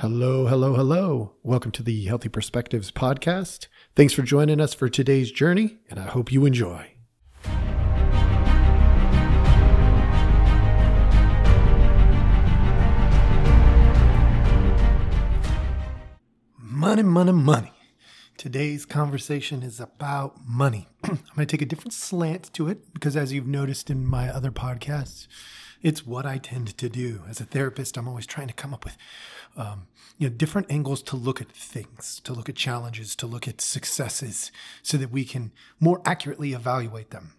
Hello, 0.00 0.46
hello, 0.46 0.74
hello. 0.74 1.32
Welcome 1.42 1.70
to 1.70 1.82
the 1.82 2.04
Healthy 2.04 2.28
Perspectives 2.28 2.90
podcast. 2.90 3.68
Thanks 3.94 4.12
for 4.12 4.20
joining 4.20 4.60
us 4.60 4.74
for 4.74 4.90
today's 4.90 5.32
journey, 5.32 5.78
and 5.88 5.98
I 5.98 6.02
hope 6.02 6.30
you 6.30 6.44
enjoy. 6.44 6.92
Money, 16.58 17.02
money, 17.02 17.32
money. 17.32 17.72
Today's 18.36 18.84
conversation 18.84 19.62
is 19.62 19.80
about 19.80 20.46
money. 20.46 20.88
I'm 21.04 21.20
going 21.34 21.46
to 21.46 21.46
take 21.46 21.62
a 21.62 21.64
different 21.64 21.94
slant 21.94 22.52
to 22.52 22.68
it 22.68 22.92
because, 22.92 23.16
as 23.16 23.32
you've 23.32 23.46
noticed 23.46 23.88
in 23.88 24.04
my 24.04 24.28
other 24.28 24.50
podcasts, 24.50 25.26
it's 25.82 26.06
what 26.06 26.26
I 26.26 26.36
tend 26.36 26.76
to 26.76 26.88
do. 26.90 27.22
As 27.28 27.40
a 27.40 27.44
therapist, 27.44 27.96
I'm 27.96 28.08
always 28.08 28.26
trying 28.26 28.48
to 28.48 28.52
come 28.52 28.74
up 28.74 28.84
with 28.84 28.98
um, 29.56 29.86
you 30.18 30.28
know, 30.28 30.34
different 30.34 30.70
angles 30.70 31.02
to 31.02 31.16
look 31.16 31.40
at 31.40 31.50
things, 31.50 32.20
to 32.24 32.32
look 32.32 32.48
at 32.48 32.56
challenges, 32.56 33.14
to 33.16 33.26
look 33.26 33.46
at 33.48 33.60
successes, 33.60 34.50
so 34.82 34.96
that 34.96 35.10
we 35.10 35.24
can 35.24 35.52
more 35.80 36.00
accurately 36.04 36.52
evaluate 36.52 37.10
them. 37.10 37.32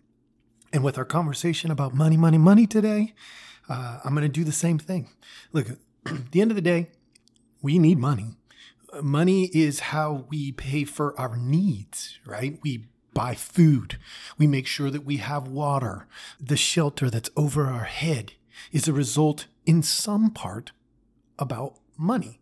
And 0.73 0.83
with 0.83 0.97
our 0.97 1.05
conversation 1.05 1.71
about 1.71 1.93
money, 1.93 2.17
money, 2.17 2.37
money 2.37 2.67
today, 2.67 3.13
uh, 3.69 3.99
I'm 4.03 4.13
going 4.13 4.23
to 4.23 4.29
do 4.29 4.43
the 4.43 4.51
same 4.51 4.79
thing. 4.79 5.09
Look, 5.53 5.69
at 6.05 6.31
the 6.31 6.41
end 6.41 6.51
of 6.51 6.55
the 6.55 6.61
day, 6.61 6.89
we 7.61 7.79
need 7.79 7.97
money. 7.97 8.37
Money 9.01 9.45
is 9.53 9.79
how 9.79 10.25
we 10.29 10.51
pay 10.51 10.83
for 10.83 11.19
our 11.19 11.35
needs, 11.35 12.19
right? 12.25 12.59
We 12.63 12.85
buy 13.13 13.33
food. 13.33 13.97
We 14.37 14.47
make 14.47 14.67
sure 14.67 14.89
that 14.91 15.03
we 15.03 15.17
have 15.17 15.47
water. 15.47 16.07
The 16.39 16.57
shelter 16.57 17.09
that's 17.09 17.29
over 17.35 17.65
our 17.65 17.85
head 17.85 18.33
is 18.71 18.87
a 18.87 18.93
result, 18.93 19.47
in 19.65 19.81
some 19.83 20.29
part, 20.29 20.71
about 21.39 21.77
money. 21.97 22.39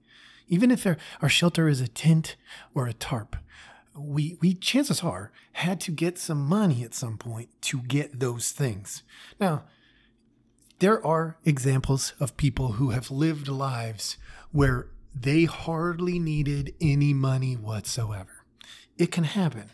Even 0.48 0.70
if 0.72 0.86
our 1.22 1.30
shelter 1.30 1.68
is 1.68 1.82
a 1.82 1.88
tent 1.88 2.36
or 2.74 2.88
a 2.88 2.94
tarp, 2.94 3.36
we, 3.98 4.38
we 4.42 4.54
chances 4.54 5.02
are 5.02 5.32
had 5.54 5.80
to 5.82 5.92
get 5.92 6.18
some 6.18 6.46
money 6.46 6.84
at 6.84 6.94
some 6.94 7.18
point 7.18 7.50
to 7.62 7.82
get 7.82 8.20
those 8.20 8.52
things. 8.52 9.04
Now, 9.40 9.64
there 10.80 11.04
are 11.06 11.38
examples 11.46 12.14
of 12.20 12.38
people 12.38 12.74
who 12.74 12.90
have 12.90 13.10
lived 13.10 13.48
lives 13.48 14.18
where 14.52 14.90
they 15.14 15.46
hardly 15.46 16.20
needed 16.20 16.76
any 16.82 17.14
money 17.14 17.56
whatsoever. 17.56 18.46
It 18.98 19.12
can 19.12 19.24
happen 19.24 19.72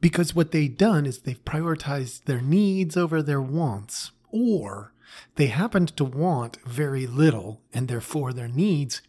because 0.00 0.34
what 0.34 0.52
they've 0.52 0.76
done 0.76 1.06
is 1.06 1.18
they've 1.18 1.44
prioritized 1.44 2.24
their 2.24 2.40
needs 2.40 2.96
over 2.96 3.22
their 3.22 3.42
wants, 3.42 4.12
or 4.30 4.92
they 5.36 5.46
happened 5.46 5.96
to 5.96 6.04
want 6.04 6.58
very 6.64 7.06
little 7.06 7.62
and 7.72 7.88
therefore 7.88 8.32
their 8.32 8.48
needs 8.48 9.02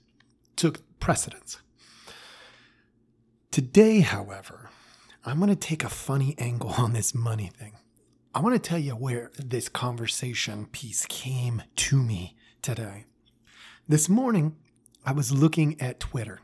took 0.56 0.82
precedence. 1.00 1.62
Today, 3.52 4.02
however, 4.02 4.70
I'm 5.26 5.38
going 5.38 5.50
to 5.50 5.56
take 5.56 5.84
a 5.84 5.90
funny 5.90 6.36
angle 6.38 6.72
on 6.78 6.94
this 6.94 7.16
money 7.16 7.48
thing. 7.48 7.74
I 8.34 8.40
want 8.40 8.54
to 8.54 8.70
tell 8.70 8.78
you 8.78 8.92
where 8.92 9.32
this 9.38 9.68
conversation 9.68 10.68
piece 10.68 11.06
came 11.08 11.64
to 11.76 11.98
me 12.02 12.36
today. 12.62 13.06
This 13.88 14.08
morning, 14.08 14.56
I 15.06 15.14
was 15.14 15.32
looking 15.32 15.80
at 15.82 16.00
Twitter. 16.00 16.42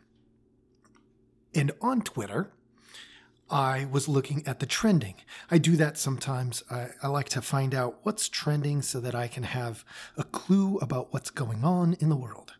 And 1.54 1.72
on 1.82 2.02
Twitter, 2.02 2.52
I 3.54 3.86
was 3.86 4.08
looking 4.08 4.42
at 4.48 4.60
the 4.60 4.66
trending. 4.66 5.14
I 5.52 5.60
do 5.60 5.76
that 5.76 5.96
sometimes. 5.96 6.64
I, 6.72 6.88
I, 7.04 7.08
like 7.08 7.30
to 7.30 7.42
find 7.42 7.76
out 7.76 8.00
what's 8.02 8.28
trending 8.28 8.82
so 8.82 9.00
that 9.00 9.14
I 9.14 9.28
can 9.28 9.44
have 9.44 9.86
a 10.18 10.24
clue 10.24 10.80
about 10.80 11.14
what's 11.14 11.30
going 11.30 11.64
on 11.64 11.96
in 12.00 12.10
the 12.10 12.16
world. 12.16 12.54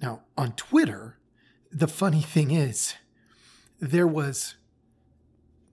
Now, 0.00 0.22
on 0.38 0.52
Twitter, 0.52 1.18
the 1.72 1.88
funny 1.88 2.20
thing 2.34 2.52
is, 2.52 2.94
there 3.80 4.06
was 4.06 4.54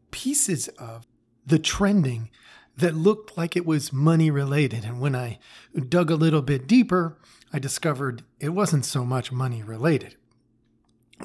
pieces 0.09 0.67
of 0.79 1.05
the 1.45 1.59
trending 1.59 2.31
that 2.75 2.95
looked 2.95 3.37
like 3.37 3.55
it 3.55 3.67
was 3.67 3.93
money 3.93 4.31
related. 4.31 4.83
And 4.83 4.99
when 4.99 5.15
I 5.15 5.37
dug 5.89 6.09
a 6.09 6.15
little 6.15 6.41
bit 6.41 6.65
deeper, 6.65 7.19
I 7.53 7.59
discovered 7.59 8.23
it 8.39 8.49
wasn't 8.49 8.85
so 8.85 9.05
much 9.05 9.31
money 9.31 9.61
related. 9.61 10.15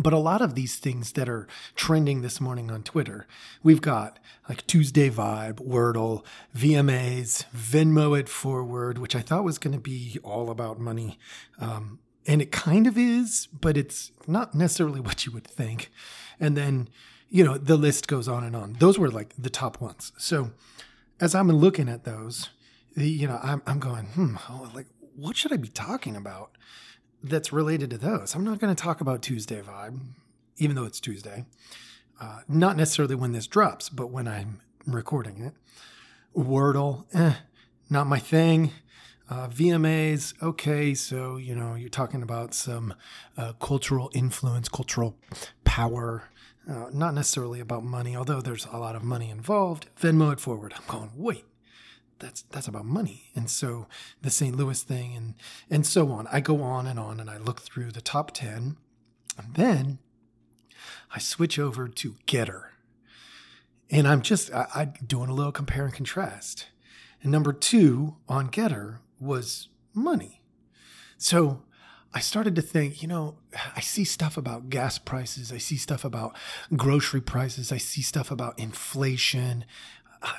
But 0.00 0.12
a 0.12 0.18
lot 0.18 0.42
of 0.42 0.54
these 0.54 0.76
things 0.76 1.12
that 1.12 1.28
are 1.28 1.48
trending 1.74 2.20
this 2.22 2.40
morning 2.40 2.70
on 2.70 2.82
Twitter, 2.82 3.26
we've 3.62 3.80
got 3.80 4.18
like 4.48 4.66
Tuesday 4.66 5.10
Vibe, 5.10 5.66
Wordle, 5.66 6.24
VMAs, 6.56 7.46
Venmo 7.54 8.18
it 8.18 8.28
forward, 8.28 8.98
which 8.98 9.16
I 9.16 9.20
thought 9.20 9.44
was 9.44 9.58
going 9.58 9.74
to 9.74 9.80
be 9.80 10.18
all 10.22 10.50
about 10.50 10.78
money. 10.78 11.18
Um, 11.58 11.98
and 12.26 12.42
it 12.42 12.52
kind 12.52 12.86
of 12.86 12.96
is, 12.98 13.48
but 13.60 13.76
it's 13.76 14.12
not 14.26 14.54
necessarily 14.54 15.00
what 15.08 15.26
you 15.26 15.32
would 15.32 15.46
think. 15.46 15.90
And 16.38 16.56
then, 16.56 16.88
you 17.28 17.42
know, 17.42 17.58
the 17.58 17.76
list 17.76 18.06
goes 18.06 18.28
on 18.28 18.44
and 18.44 18.54
on. 18.54 18.74
Those 18.78 18.98
were 18.98 19.10
like 19.10 19.34
the 19.36 19.50
top 19.50 19.80
ones. 19.80 20.12
So 20.18 20.50
as 21.20 21.34
I'm 21.34 21.50
looking 21.50 21.88
at 21.88 22.04
those, 22.04 22.50
the, 22.96 23.08
you 23.08 23.26
know, 23.26 23.40
I'm, 23.42 23.62
I'm 23.66 23.78
going, 23.78 24.04
hmm, 24.06 24.36
like, 24.74 24.86
what 25.16 25.36
should 25.36 25.52
I 25.52 25.56
be 25.56 25.68
talking 25.68 26.14
about? 26.14 26.52
That's 27.22 27.52
related 27.52 27.90
to 27.90 27.98
those. 27.98 28.34
I'm 28.34 28.44
not 28.44 28.58
going 28.58 28.74
to 28.74 28.80
talk 28.80 29.00
about 29.00 29.22
Tuesday 29.22 29.60
Vibe, 29.60 30.00
even 30.56 30.76
though 30.76 30.84
it's 30.84 31.00
Tuesday. 31.00 31.44
Uh, 32.20 32.40
not 32.48 32.76
necessarily 32.76 33.14
when 33.14 33.32
this 33.32 33.46
drops, 33.46 33.88
but 33.88 34.10
when 34.10 34.26
I'm 34.26 34.60
recording 34.86 35.40
it. 35.40 35.54
Wordle, 36.36 37.04
eh, 37.14 37.34
not 37.90 38.06
my 38.06 38.18
thing. 38.18 38.72
Uh, 39.30 39.46
VMAs, 39.48 40.34
okay, 40.42 40.94
so 40.94 41.36
you 41.36 41.54
know 41.54 41.74
you're 41.74 41.90
talking 41.90 42.22
about 42.22 42.54
some 42.54 42.94
uh, 43.36 43.52
cultural 43.60 44.10
influence, 44.14 44.70
cultural 44.70 45.16
power, 45.64 46.24
uh, 46.68 46.86
not 46.92 47.12
necessarily 47.12 47.60
about 47.60 47.84
money, 47.84 48.16
although 48.16 48.40
there's 48.40 48.66
a 48.72 48.78
lot 48.78 48.96
of 48.96 49.02
money 49.02 49.28
involved. 49.28 49.88
Venmo 50.00 50.32
it 50.32 50.40
forward. 50.40 50.72
I'm 50.74 50.82
going, 50.86 51.10
wait, 51.14 51.44
that's 52.18 52.42
that's 52.42 52.68
about 52.68 52.84
money. 52.84 53.30
And 53.34 53.50
so 53.50 53.86
the 54.22 54.30
St. 54.30 54.56
Louis 54.56 54.82
thing 54.82 55.16
and 55.16 55.34
and 55.70 55.86
so 55.86 56.10
on. 56.10 56.26
I 56.28 56.40
go 56.40 56.62
on 56.62 56.86
and 56.86 56.98
on 56.98 57.20
and 57.20 57.30
I 57.30 57.38
look 57.38 57.60
through 57.60 57.92
the 57.92 58.00
top 58.00 58.32
10 58.32 58.76
and 59.36 59.54
then 59.54 59.98
I 61.14 61.18
switch 61.18 61.58
over 61.58 61.88
to 61.88 62.14
Gettr 62.26 62.64
And 63.90 64.06
I'm 64.06 64.22
just 64.22 64.52
I, 64.52 64.66
I 64.74 64.84
doing 64.84 65.30
a 65.30 65.34
little 65.34 65.52
compare 65.52 65.84
and 65.84 65.94
contrast. 65.94 66.66
And 67.22 67.32
number 67.32 67.52
2 67.52 68.16
on 68.28 68.50
Gettr 68.50 68.98
was 69.18 69.68
money. 69.94 70.42
So 71.16 71.62
I 72.14 72.20
started 72.20 72.56
to 72.56 72.62
think, 72.62 73.02
you 73.02 73.08
know, 73.08 73.36
I 73.76 73.80
see 73.80 74.04
stuff 74.04 74.36
about 74.36 74.70
gas 74.70 74.98
prices. 74.98 75.52
I 75.52 75.58
see 75.58 75.76
stuff 75.76 76.04
about 76.04 76.36
grocery 76.74 77.20
prices. 77.20 77.70
I 77.70 77.76
see 77.76 78.00
stuff 78.02 78.30
about 78.30 78.58
inflation. 78.58 79.64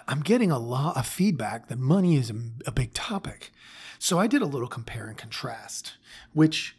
I'm 0.08 0.22
getting 0.22 0.52
a 0.52 0.60
lot 0.60 0.98
of 0.98 1.08
feedback 1.08 1.68
that 1.68 1.80
money 1.80 2.18
is 2.18 2.32
a, 2.66 2.72
big 2.72 2.94
topic. 2.94 3.52
So 3.98 4.20
I 4.20 4.28
did 4.28 4.42
a 4.42 4.46
little 4.46 4.68
compare 4.68 5.08
and 5.08 5.18
contrast, 5.18 5.94
which 6.34 6.78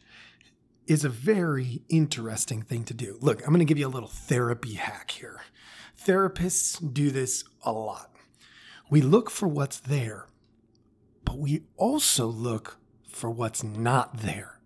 is 0.86 1.04
a 1.04 1.08
very 1.08 1.82
interesting 1.88 2.62
thing 2.62 2.84
to 2.84 2.94
do. 2.94 3.16
Look, 3.20 3.40
I'm 3.42 3.48
going 3.48 3.60
to 3.60 3.64
give 3.64 3.78
you 3.78 3.86
a 3.86 3.88
little 3.88 4.08
therapy 4.08 4.74
hack 4.74 5.12
here. 5.12 5.40
Therapists 6.04 6.92
do 6.92 7.10
this 7.10 7.44
a 7.62 7.72
lot. 7.72 8.10
We 8.90 9.00
look 9.00 9.30
for 9.30 9.46
what's 9.46 9.78
there, 9.78 10.26
but 11.24 11.38
we 11.38 11.62
also 11.76 12.26
look 12.26 12.78
for 13.08 13.30
what's 13.30 13.62
not 13.62 14.18
there. 14.18 14.58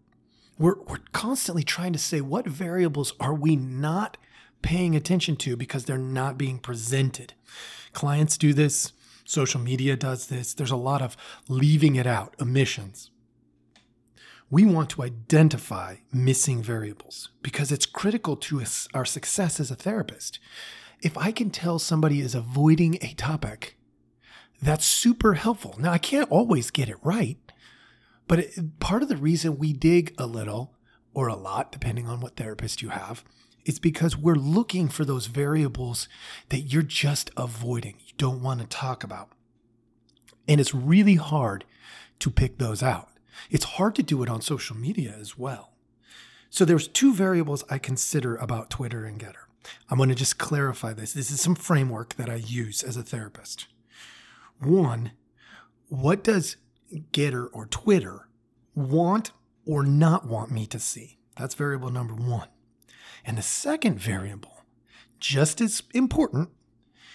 We're, 0.59 0.81
we're 0.87 0.99
constantly 1.13 1.65
trying 1.65 1.93
to 1.93 1.99
say 1.99 2.21
what 2.21 2.47
variables 2.47 3.13
are 3.21 3.35
we 3.35 3.57
not 3.57 4.17
paying 4.65 4.97
attention 4.97 5.37
to 5.37 5.59
because 5.59 5.85
they're 5.85 5.99
not 5.99 6.39
being 6.39 6.59
presented. 6.59 7.35
Clients 7.93 8.39
do 8.39 8.55
this, 8.55 8.95
social 9.27 9.61
media 9.61 9.95
does 9.95 10.29
this. 10.29 10.55
There's 10.55 10.71
a 10.71 10.77
lot 10.77 11.03
of 11.03 11.19
leaving 11.49 11.97
it 11.97 12.07
out, 12.07 12.35
omissions. 12.41 13.11
We 14.49 14.65
want 14.65 14.89
to 14.91 15.03
identify 15.03 15.97
missing 16.15 16.63
variables 16.63 17.29
because 17.43 17.71
it's 17.71 17.85
critical 17.85 18.37
to 18.37 18.65
our 18.95 19.05
success 19.05 19.61
as 19.61 19.71
a 19.71 19.77
therapist. 19.77 20.39
If 21.03 21.19
I 21.19 21.31
can 21.31 21.51
tell 21.51 21.79
somebody 21.79 22.21
is 22.21 22.35
avoiding 22.35 22.97
a 23.03 23.13
topic, 23.15 23.77
that's 24.63 24.87
super 24.87 25.35
helpful. 25.35 25.77
Now, 25.79 25.93
I 25.93 25.99
can't 25.99 26.31
always 26.31 26.71
get 26.71 26.89
it 26.89 26.97
right, 27.03 27.37
but 28.27 28.39
it, 28.39 28.81
part 28.81 29.03
of 29.03 29.11
the 29.11 29.19
reason 29.19 29.59
we 29.59 29.75
dig 29.75 30.15
a 30.17 30.27
little 30.27 30.75
or 31.13 31.29
a 31.29 31.37
lot, 31.37 31.71
depending 31.71 32.09
on 32.09 32.21
what 32.21 32.37
therapist 32.37 32.81
you 32.81 32.89
have, 32.89 33.23
it's 33.65 33.79
because 33.79 34.17
we're 34.17 34.35
looking 34.35 34.89
for 34.89 35.05
those 35.05 35.27
variables 35.27 36.09
that 36.51 36.61
you're 36.61 36.83
just 36.83 37.31
avoiding, 37.37 37.97
you 38.07 38.13
don't 38.17 38.43
want 38.43 38.61
to 38.61 38.67
talk 38.67 39.03
about. 39.03 39.31
And 40.47 40.61
it's 40.61 40.75
really 40.75 41.15
hard 41.15 41.65
to 42.19 42.31
pick 42.31 42.59
those 42.59 42.83
out. 42.83 43.09
It's 43.51 43.65
hard 43.65 43.95
to 43.97 44.03
do 44.03 44.23
it 44.23 44.29
on 44.29 44.41
social 44.41 44.77
media 44.77 45.15
as 45.19 45.39
well. 45.39 45.73
So 46.51 46.65
there's 46.65 46.87
two 46.87 47.13
variables 47.13 47.65
I 47.69 47.79
consider 47.79 48.37
about 48.37 48.71
Twitter 48.71 49.05
and 49.05 49.19
Gettr. 49.19 49.47
I'm 49.89 49.97
going 49.97 50.11
to 50.11 50.15
just 50.15 50.39
clarify 50.39 50.93
this. 50.93 51.13
This 51.13 51.31
is 51.31 51.41
some 51.41 51.55
framework 51.55 52.15
that 52.15 52.29
I 52.29 52.37
use 52.37 52.83
as 52.83 52.97
a 52.97 53.03
therapist. 53.03 53.67
One, 54.61 55.13
what 55.89 56.23
does 56.23 56.57
Gettr 57.13 57.49
or 57.53 57.67
Twitter 57.67 58.29
want 58.75 59.33
or 59.67 59.83
not 59.83 60.27
want 60.27 60.51
me 60.51 60.67
to 60.67 60.79
see? 60.79 61.19
That's 61.37 61.55
variable 61.55 61.91
number 61.91 62.15
one. 62.15 62.49
And 63.25 63.39
the 63.39 63.43
second 63.43 63.99
variable, 63.99 64.65
just 65.19 65.61
as 65.61 65.83
important, 65.93 66.51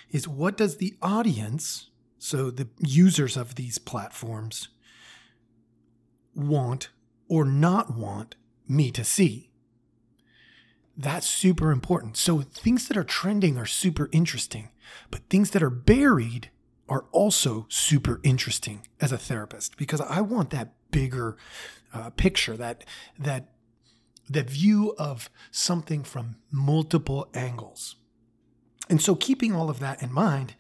is 0.10 0.28
what 0.28 0.58
does 0.58 0.78
the 0.78 0.96
audience, 1.02 1.90
so 2.18 2.50
the 2.50 2.68
users 2.80 3.38
of 3.38 3.56
these 3.56 3.78
platforms, 3.78 4.70
want 6.34 6.90
or 7.28 7.46
not 7.46 7.96
want 7.96 8.36
me 8.68 8.92
to 8.92 9.04
see? 9.04 9.52
That's 10.98 11.28
super 11.28 11.72
important. 11.72 12.18
So 12.18 12.42
things 12.42 12.88
that 12.88 12.98
are 12.98 13.04
trending 13.04 13.58
are 13.58 13.66
super 13.66 14.10
interesting, 14.12 14.70
but 15.12 15.22
things 15.30 15.52
that 15.52 15.64
are 15.64 15.70
buried 15.70 16.50
are 16.90 17.06
also 17.12 17.68
super 17.70 18.20
interesting 18.24 18.88
as 19.00 19.12
a 19.12 19.18
therapist 19.18 19.78
because 19.78 20.02
I 20.02 20.22
want 20.22 20.50
that 20.50 20.74
bigger 20.92 21.38
uh, 21.94 22.10
picture, 22.10 22.58
that 22.58 22.84
that 23.18 23.52
that 24.30 24.50
view 24.50 24.94
of 24.98 25.30
something 25.52 26.04
from 26.04 26.38
multiple 26.52 27.28
angles. 27.34 27.96
And 28.90 29.02
so, 29.02 29.16
keeping 29.16 29.56
all 29.56 29.70
of 29.70 29.80
that 29.80 30.02
in 30.02 30.12
mind, 30.12 30.56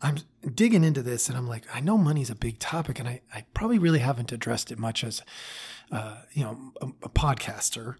I'm 0.00 0.18
digging 0.54 0.84
into 0.84 1.02
this 1.02 1.28
and 1.28 1.38
I'm 1.38 1.46
like, 1.48 1.64
I 1.72 1.80
know 1.80 1.96
money's 1.96 2.30
a 2.30 2.34
big 2.34 2.58
topic, 2.58 2.98
and 2.98 3.08
I, 3.08 3.20
I 3.32 3.44
probably 3.54 3.78
really 3.78 4.00
haven't 4.00 4.32
addressed 4.32 4.72
it 4.72 4.78
much 4.78 5.04
as, 5.04 5.22
uh, 5.90 6.22
you 6.32 6.44
know, 6.44 6.72
a, 6.80 6.86
a 7.04 7.08
podcaster. 7.08 7.96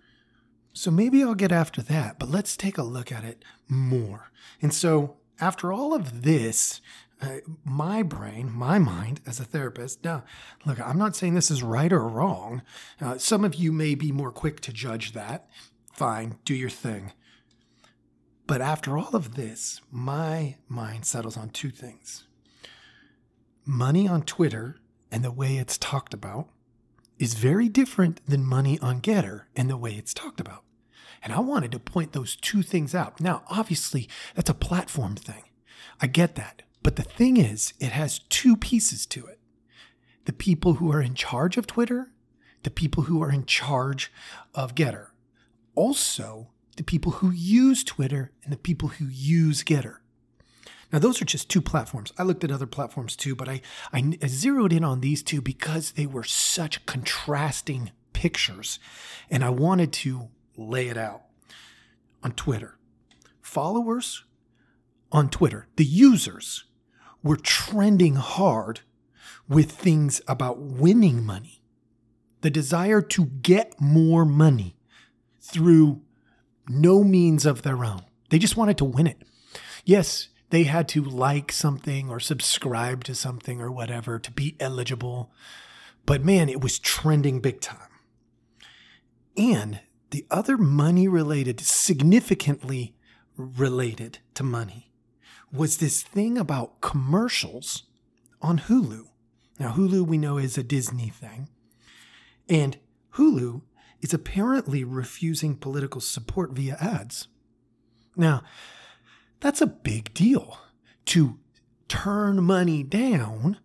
So 0.73 0.91
maybe 0.91 1.23
I'll 1.23 1.35
get 1.35 1.53
after 1.53 1.83
that, 1.83 2.19
but 2.19 2.31
let's 2.31 2.57
take 2.57 2.79
a 2.79 2.83
look 2.83 3.13
at 3.13 3.25
it 3.25 3.45
more. 3.69 4.31
And 4.61 4.73
so, 4.73 5.17
after 5.41 5.73
all 5.73 5.95
of 5.95 6.23
this, 6.23 6.81
uh, 7.23 7.37
my 7.65 8.03
brain, 8.03 8.51
my 8.51 8.79
mind 8.79 9.21
as 9.27 9.39
a 9.39 9.45
therapist. 9.45 10.03
Now, 10.05 10.25
look, 10.65 10.81
I'm 10.81 10.99
not 10.99 11.15
saying 11.15 11.35
this 11.35 11.51
is 11.51 11.63
right 11.63 11.93
or 11.93 12.07
wrong. 12.07 12.63
Uh, 13.01 13.17
some 13.17 13.45
of 13.45 13.55
you 13.55 13.73
may 13.73 13.95
be 13.95 14.11
more 14.11 14.33
quick 14.33 14.61
to 14.61 14.73
judge 14.73 15.13
that. 15.13 15.49
Fine, 15.93 16.39
do 16.45 16.55
your 16.55 16.71
thing. 16.71 17.13
But 18.47 18.61
after 18.61 18.99
all 18.99 19.15
of 19.15 19.37
this, 19.37 19.81
my 19.91 20.57
mind 20.69 21.07
settles 21.07 21.37
on 21.37 21.51
two 21.51 21.71
things 21.71 22.25
money 23.65 24.09
on 24.09 24.23
Twitter 24.23 24.81
and 25.13 25.23
the 25.23 25.31
way 25.31 25.57
it's 25.57 25.79
talked 25.79 26.13
about 26.13 26.49
is 27.19 27.35
very 27.35 27.69
different 27.69 28.21
than 28.27 28.45
money 28.45 28.79
on 28.81 29.01
Gettr 29.01 29.43
and 29.55 29.71
the 29.71 29.77
way 29.77 29.93
it's 29.93 30.13
talked 30.13 30.41
about. 30.41 30.65
And 31.23 31.33
I 31.33 31.39
wanted 31.39 31.71
to 31.73 31.79
point 31.79 32.13
those 32.13 32.35
two 32.35 32.63
things 32.63 32.95
out. 32.95 33.21
Now, 33.21 33.45
obviously, 33.49 34.09
that's 34.35 34.51
a 34.51 34.55
platform 34.55 35.15
thing. 35.15 35.45
I 36.01 36.09
get 36.09 36.35
that. 36.35 36.63
But 36.83 36.97
the 36.97 37.03
thing 37.03 37.37
is, 37.37 37.75
it 37.79 37.93
has 37.93 38.19
two 38.19 38.57
pieces 38.57 39.07
to 39.07 39.27
it 39.27 39.39
the 40.25 40.33
people 40.33 40.75
who 40.75 40.93
are 40.93 41.03
in 41.03 41.15
charge 41.15 41.57
of 41.57 41.67
Twitter, 41.67 42.13
the 42.63 42.71
people 42.71 43.05
who 43.05 43.21
are 43.23 43.33
in 43.33 43.45
charge 43.45 44.13
of 44.55 44.75
Gettr, 44.75 45.09
Also, 45.75 46.51
the 46.77 46.85
people 46.85 47.13
who 47.13 47.31
use 47.31 47.83
Twitter 47.83 48.31
and 48.45 48.53
the 48.53 48.59
people 48.59 48.89
who 48.89 49.07
use 49.07 49.65
Gettr. 49.65 49.97
Now, 50.93 50.99
those 50.99 51.23
are 51.23 51.25
just 51.25 51.49
two 51.49 51.63
platforms. 51.63 52.13
I 52.19 52.23
looked 52.23 52.45
at 52.45 52.51
other 52.51 52.67
platforms 52.67 53.17
too, 53.17 53.35
but 53.35 53.49
I, 53.49 53.63
I, 53.93 54.17
zeroed 54.27 54.73
in 54.73 54.85
on 54.85 55.01
these 55.01 55.23
two 55.23 55.41
because 55.41 55.93
they 55.93 56.07
were 56.07 56.25
such 56.25 56.85
contrasting 56.85 57.93
pictures, 58.13 58.79
and 59.31 59.43
I 59.43 59.49
wanted 59.49 59.93
to 59.95 60.29
lay 60.57 60.89
it 60.89 60.99
out. 60.99 61.23
On 62.23 62.31
Twitter, 62.31 62.79
followers 63.41 64.23
on 65.11 65.29
Twitter, 65.29 65.67
the 65.77 65.85
users 65.85 66.65
were 67.23 67.37
trending 67.37 68.17
hard 68.17 68.81
with 69.49 69.73
things 69.73 70.21
about 70.27 70.59
winning 70.59 71.25
money, 71.25 71.63
the 72.41 72.51
desire 72.51 73.01
to 73.01 73.27
get 73.27 73.81
more 73.81 74.25
money 74.25 74.77
through 75.41 76.01
no 76.69 77.05
means 77.05 77.45
of 77.45 77.63
their 77.63 77.85
own. 77.85 78.03
They 78.31 78.39
just 78.39 78.57
wanted 78.57 78.79
to 78.79 78.85
win 78.85 79.07
it. 79.07 79.23
Yes, 79.85 80.29
they 80.51 80.65
had 80.65 80.89
to 80.89 81.03
like 81.03 81.51
something 81.51 82.11
or 82.11 82.21
subscribe 82.21 83.05
to 83.05 83.15
something 83.15 83.61
or 83.61 83.71
whatever 83.71 84.19
to 84.19 84.31
be 84.31 84.57
eligible, 84.61 85.33
but 86.07 86.25
man, 86.25 86.49
it 86.49 86.61
was 86.61 86.79
trending 86.79 87.41
big 87.41 87.61
time. 87.61 87.89
And 89.37 89.81
the 90.11 90.27
other 90.31 90.59
money 90.59 91.09
related, 91.09 91.61
significantly 91.61 92.95
related 93.37 94.19
to 94.35 94.43
money, 94.43 94.92
was 95.53 95.77
this 95.77 96.03
thing 96.03 96.39
about 96.39 96.81
commercials 96.81 97.85
on 98.41 98.61
Hulu. 98.61 99.07
Now, 99.59 99.73
Hulu 99.73 100.07
we 100.07 100.19
know 100.19 100.39
is 100.39 100.57
a 100.57 100.63
Disney 100.63 101.09
thing. 101.09 101.49
And 102.49 102.79
Hulu 103.15 103.63
is 104.01 104.15
apparently 104.15 104.83
refusing 104.83 105.57
political 105.57 106.01
support 106.01 106.53
via 106.53 106.77
ads. 106.81 107.29
Now, 108.17 108.43
that's 109.41 109.61
a 109.61 109.67
big 109.67 110.13
deal. 110.15 110.59
To 111.07 111.39
turn 111.89 112.43
money 112.43 112.83
down 112.83 113.59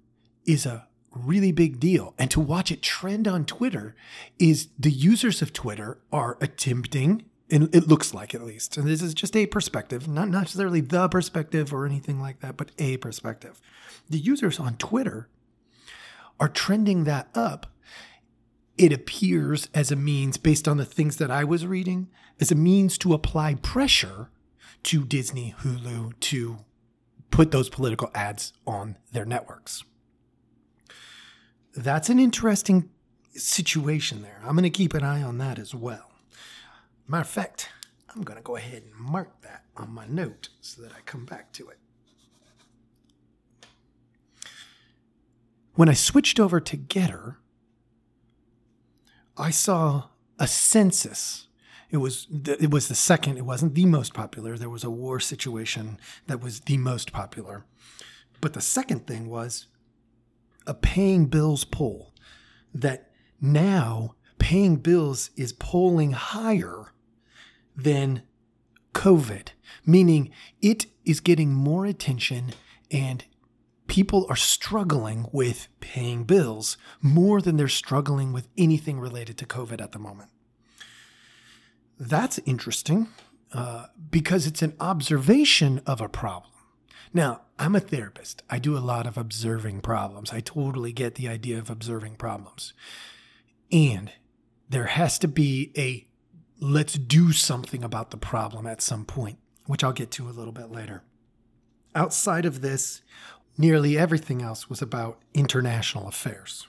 is 0.46 0.66
a 0.66 0.88
really 1.12 1.52
big 1.52 1.80
deal. 1.80 2.14
And 2.18 2.30
to 2.32 2.40
watch 2.40 2.72
it 2.72 2.82
trend 2.82 3.28
on 3.28 3.46
Twitter 3.46 3.96
is 4.38 4.70
the 4.78 4.92
users 4.92 5.42
of 5.42 5.54
Twitter 5.54 6.00
are 6.12 6.38
attempting 6.42 7.26
it, 7.50 7.74
it 7.74 7.88
looks 7.88 8.14
like 8.14 8.36
at 8.36 8.44
least. 8.44 8.78
And 8.78 8.88
this 8.88 9.02
is 9.02 9.14
just 9.14 9.36
a 9.36 9.46
perspective, 9.46 10.08
not 10.08 10.30
necessarily 10.30 10.82
the 10.82 11.08
perspective 11.08 11.74
or 11.74 11.86
anything 11.86 12.20
like 12.20 12.40
that, 12.42 12.58
but 12.58 12.72
a 12.78 12.98
perspective. 12.98 13.62
The 14.10 14.20
users 14.20 14.60
on 14.60 14.76
Twitter 14.78 15.30
are 16.40 16.50
trending 16.50 17.06
that 17.06 17.30
up. 17.34 17.68
It 18.78 18.94
appears 18.94 19.70
as 19.74 19.92
a 19.92 19.96
means, 19.96 20.38
based 20.38 20.68
on 20.68 20.78
the 20.78 20.86
things 20.86 21.18
that 21.18 21.32
I 21.32 21.44
was 21.44 21.66
reading, 21.66 22.10
as 22.40 22.52
a 22.52 22.56
means 22.56 22.98
to 23.00 23.14
apply 23.14 23.56
pressure 23.56 24.30
to 24.84 25.04
Disney, 25.04 25.56
Hulu 25.62 26.20
to 26.20 26.58
put 27.32 27.52
those 27.52 27.70
political 27.70 28.12
ads 28.14 28.54
on 28.66 28.98
their 29.12 29.26
networks. 29.26 29.84
That's 31.76 32.10
an 32.10 32.20
interesting 32.20 32.90
situation 33.34 34.22
there. 34.22 34.40
I'm 34.44 34.54
going 34.54 34.64
to 34.64 34.70
keep 34.70 34.94
an 34.94 35.04
eye 35.04 35.24
on 35.24 35.38
that 35.40 35.60
as 35.60 35.74
well. 35.74 36.12
Matter 37.10 37.22
of 37.22 37.30
fact, 37.30 37.70
I'm 38.10 38.24
going 38.24 38.38
to 38.38 38.44
go 38.44 38.58
ahead 38.58 38.84
and 38.84 38.94
mark 38.94 39.42
that 39.42 39.64
on 39.78 39.94
my 39.94 40.06
note 40.08 40.50
so 40.60 40.82
that 40.82 40.92
I 40.92 41.00
come 41.06 41.26
back 41.26 41.54
to 41.54 41.70
it. 41.70 41.78
When 45.76 45.88
I 45.88 45.94
switched 45.94 46.38
over 46.38 46.60
to 46.60 46.76
Gettr, 46.76 47.36
I 49.38 49.52
saw 49.52 50.06
a 50.38 50.48
census. 50.48 51.48
It 51.92 51.98
was 51.98 52.28
the, 52.30 52.62
it 52.62 52.72
was 52.72 52.90
the 52.90 52.96
second. 52.96 53.38
It 53.38 53.46
wasn't 53.46 53.76
the 53.76 53.86
most 53.86 54.14
popular. 54.14 54.58
There 54.58 54.70
was 54.70 54.84
a 54.84 54.90
war 54.90 55.22
situation 55.22 56.00
that 56.26 56.42
was 56.42 56.62
the 56.62 56.78
most 56.78 57.14
popular, 57.14 57.66
but 58.42 58.54
the 58.54 58.62
second 58.62 59.08
thing 59.08 59.30
was 59.30 59.68
a 60.66 60.74
paying 60.74 61.28
bills 61.28 61.64
poll. 61.64 62.14
That 62.74 63.12
now 63.40 64.16
paying 64.40 64.78
bills 64.78 65.30
is 65.38 65.54
polling 65.54 66.12
higher 66.12 66.92
than 67.78 68.24
COVID, 68.94 69.50
meaning 69.86 70.32
it 70.62 70.88
is 71.06 71.20
getting 71.20 71.54
more 71.54 71.86
attention 71.86 72.52
and 72.92 73.24
people 73.86 74.26
are 74.30 74.36
struggling 74.36 75.28
with 75.32 75.68
paying 75.80 76.24
bills 76.24 76.78
more 77.02 77.42
than 77.42 77.58
they're 77.58 77.68
struggling 77.68 78.34
with 78.34 78.48
anything 78.58 79.00
related 79.00 79.38
to 79.38 79.46
COVID 79.46 79.82
at 79.82 79.92
the 79.92 80.00
moment. 80.00 80.30
That's 82.00 82.40
interesting 82.46 83.08
uh, 83.54 83.88
because 84.10 84.46
it's 84.46 84.62
an 84.62 84.76
observation 84.80 85.82
of 85.86 86.02
a 86.02 86.10
problem. 86.10 86.52
Now, 87.14 87.42
I'm 87.58 87.76
a 87.76 87.80
therapist. 87.80 88.44
I 88.50 88.60
do 88.60 88.78
a 88.78 88.80
lot 88.80 89.08
of 89.08 89.18
observing 89.18 89.82
problems. 89.82 90.34
I 90.34 90.42
totally 90.42 90.92
get 90.92 91.16
the 91.16 91.28
idea 91.28 91.58
of 91.58 91.70
observing 91.70 92.16
problems. 92.16 92.74
And 93.72 94.12
there 94.70 94.88
has 94.88 95.18
to 95.20 95.28
be 95.28 95.72
a 95.78 96.07
let's 96.60 96.94
do 96.94 97.32
something 97.32 97.84
about 97.84 98.12
the 98.12 98.18
problem 98.18 98.66
at 98.66 98.82
some 98.82 99.06
point, 99.06 99.38
which 99.66 99.84
I'll 99.84 99.94
get 99.94 100.12
to 100.12 100.28
a 100.28 100.32
little 100.32 100.54
bit 100.54 100.72
later. 100.72 101.04
Outside 101.96 102.46
of 102.46 102.62
this, 102.62 103.02
nearly 103.58 103.98
everything 103.98 104.42
else 104.42 104.70
was 104.70 104.82
about 104.82 105.20
international 105.34 106.08
affairs. 106.08 106.68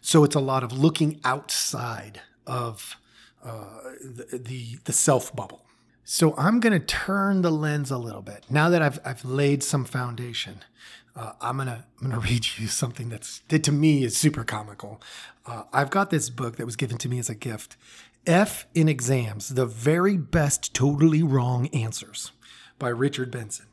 So 0.00 0.24
it's 0.24 0.36
a 0.36 0.40
lot 0.40 0.62
of 0.62 0.72
looking 0.72 1.20
outside 1.24 2.20
of 2.46 2.96
uh, 3.44 3.80
the, 4.02 4.38
the, 4.38 4.78
the 4.84 4.92
self 4.92 5.34
bubble. 5.34 5.62
So 6.04 6.34
I'm 6.36 6.60
going 6.60 6.72
to 6.72 6.84
turn 6.84 7.42
the 7.42 7.50
lens 7.50 7.90
a 7.90 7.98
little 7.98 8.22
bit. 8.22 8.44
Now 8.48 8.68
that 8.70 8.80
I've, 8.80 9.00
I've 9.04 9.24
laid 9.24 9.64
some 9.64 9.84
foundation, 9.84 10.60
uh, 11.16 11.32
I'm 11.40 11.56
gonna 11.56 11.86
I'm 12.00 12.10
gonna 12.10 12.20
read 12.30 12.46
you 12.58 12.66
something 12.66 13.08
that's 13.08 13.40
that 13.48 13.64
to 13.64 13.72
me 13.72 14.04
is 14.04 14.16
super 14.16 14.44
comical. 14.44 15.00
Uh, 15.46 15.64
I've 15.72 15.90
got 15.90 16.10
this 16.10 16.28
book 16.28 16.56
that 16.56 16.66
was 16.66 16.76
given 16.76 16.98
to 16.98 17.08
me 17.08 17.18
as 17.18 17.30
a 17.30 17.34
gift, 17.34 17.76
F 18.26 18.66
in 18.74 18.88
Exams 18.88 19.50
The 19.50 19.66
Very 19.66 20.16
Best 20.16 20.74
Totally 20.74 21.22
Wrong 21.22 21.68
Answers 21.68 22.32
by 22.78 22.88
Richard 22.88 23.30
Benson. 23.30 23.66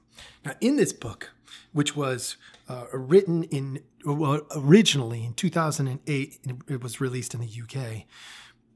Now, 0.45 0.53
in 0.62 0.75
this 0.75 0.93
book, 0.93 1.31
which 1.72 1.95
was 1.95 2.38
uh, 2.69 2.86
written 2.93 3.43
in, 3.43 3.81
well, 4.05 4.41
originally 4.55 5.25
in 5.25 5.33
2008, 5.33 6.39
it 6.67 6.83
was 6.83 7.01
released 7.01 7.33
in 7.33 7.41
the 7.41 7.48
UK. 7.48 8.03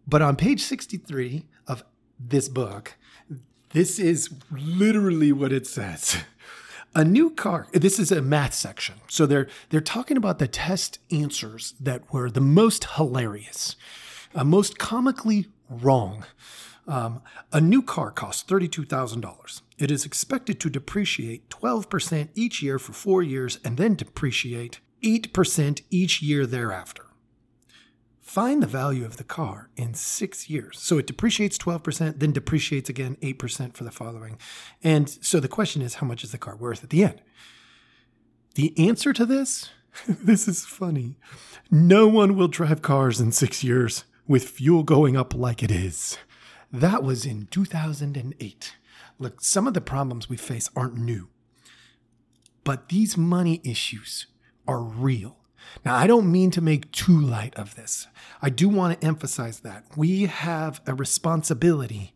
But 0.07 0.21
on 0.21 0.35
page 0.35 0.61
63 0.63 1.45
of 1.67 1.83
this 2.19 2.49
book, 2.49 2.97
this 3.71 3.99
is 3.99 4.29
literally 4.49 5.31
what 5.31 5.51
it 5.51 5.67
says. 5.67 6.17
A 6.95 7.03
new 7.03 7.29
car. 7.29 7.67
This 7.73 7.99
is 7.99 8.11
a 8.11 8.21
math 8.21 8.53
section. 8.53 8.95
So 9.07 9.25
they're 9.25 9.47
they're 9.69 9.81
talking 9.81 10.17
about 10.17 10.39
the 10.39 10.47
test 10.47 10.97
answers 11.11 11.75
that 11.79 12.11
were 12.11 12.31
the 12.31 12.41
most 12.41 12.85
hilarious, 12.95 13.75
uh, 14.33 14.43
most 14.43 14.79
comically 14.79 15.47
wrong. 15.69 16.25
Um, 16.87 17.21
a 17.51 17.59
new 17.59 17.81
car 17.81 18.11
costs 18.11 18.49
$32,000. 18.49 19.61
It 19.77 19.91
is 19.91 20.05
expected 20.05 20.59
to 20.61 20.69
depreciate 20.69 21.49
12% 21.49 22.29
each 22.33 22.61
year 22.61 22.79
for 22.79 22.93
four 22.93 23.21
years 23.21 23.59
and 23.63 23.77
then 23.77 23.95
depreciate 23.95 24.79
8% 25.03 25.81
each 25.89 26.21
year 26.21 26.45
thereafter. 26.45 27.03
Find 28.21 28.61
the 28.61 28.67
value 28.67 29.05
of 29.05 29.17
the 29.17 29.23
car 29.23 29.69
in 29.75 29.93
six 29.93 30.49
years. 30.49 30.79
So 30.79 30.97
it 30.97 31.07
depreciates 31.07 31.57
12%, 31.57 32.19
then 32.19 32.33
depreciates 32.33 32.89
again 32.89 33.17
8% 33.21 33.73
for 33.73 33.83
the 33.83 33.91
following. 33.91 34.37
And 34.83 35.09
so 35.09 35.39
the 35.39 35.47
question 35.47 35.81
is, 35.81 35.95
how 35.95 36.07
much 36.07 36.23
is 36.23 36.31
the 36.31 36.37
car 36.37 36.55
worth 36.55 36.83
at 36.83 36.89
the 36.89 37.03
end? 37.03 37.21
The 38.55 38.77
answer 38.77 39.13
to 39.13 39.25
this, 39.25 39.69
this 40.07 40.47
is 40.47 40.65
funny. 40.65 41.17
No 41.71 42.07
one 42.07 42.35
will 42.35 42.47
drive 42.47 42.81
cars 42.81 43.19
in 43.19 43.31
six 43.31 43.63
years 43.63 44.03
with 44.27 44.49
fuel 44.49 44.83
going 44.83 45.15
up 45.15 45.33
like 45.33 45.63
it 45.63 45.71
is. 45.71 46.17
That 46.71 47.03
was 47.03 47.25
in 47.25 47.47
2008. 47.49 48.75
Look, 49.19 49.41
some 49.41 49.67
of 49.67 49.73
the 49.73 49.81
problems 49.81 50.29
we 50.29 50.37
face 50.37 50.69
aren't 50.75 50.97
new, 50.97 51.29
but 52.63 52.89
these 52.89 53.17
money 53.17 53.61
issues 53.63 54.27
are 54.67 54.81
real. 54.81 55.37
Now, 55.83 55.95
I 55.95 56.07
don't 56.07 56.31
mean 56.31 56.51
to 56.51 56.61
make 56.61 56.91
too 56.91 57.19
light 57.19 57.55
of 57.55 57.75
this. 57.75 58.07
I 58.41 58.49
do 58.49 58.69
want 58.69 58.99
to 58.99 59.07
emphasize 59.07 59.61
that 59.61 59.85
we 59.95 60.23
have 60.25 60.81
a 60.85 60.93
responsibility 60.93 62.13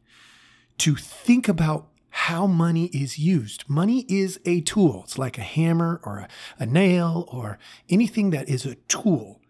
to 0.79 0.95
think 0.95 1.47
about 1.47 1.87
how 2.11 2.45
money 2.45 2.85
is 2.87 3.17
used. 3.17 3.63
Money 3.69 4.05
is 4.09 4.39
a 4.45 4.61
tool. 4.61 5.01
It's 5.05 5.17
like 5.17 5.37
a 5.37 5.43
hammer 5.43 6.01
or 6.03 6.19
a, 6.19 6.27
a, 6.59 6.65
nail 6.65 7.25
or 7.29 7.57
anything 7.89 8.31
that 8.31 8.49
is 8.49 8.65
a 8.65 8.75
tool. 8.87 9.40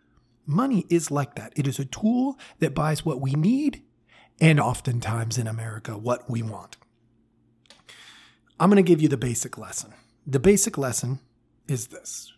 Money 0.45 0.85
is 0.89 1.11
like 1.11 1.35
that. 1.35 1.53
It 1.55 1.67
is 1.67 1.79
a 1.79 1.85
tool 1.85 2.37
that 2.59 2.73
buys 2.73 3.05
what 3.05 3.21
we 3.21 3.33
need 3.33 3.83
and 4.39 4.59
oftentimes 4.59 5.37
in 5.37 5.47
America, 5.47 5.97
what 5.97 6.29
we 6.29 6.41
want. 6.41 6.77
I'm 8.59 8.69
going 8.69 8.83
to 8.83 8.87
give 8.87 9.01
you 9.01 9.07
the 9.07 9.17
basic 9.17 9.57
lesson. 9.57 9.93
The 10.25 10.39
basic 10.39 10.77
lesson 10.77 11.19
is 11.67 11.87
this 11.87 12.33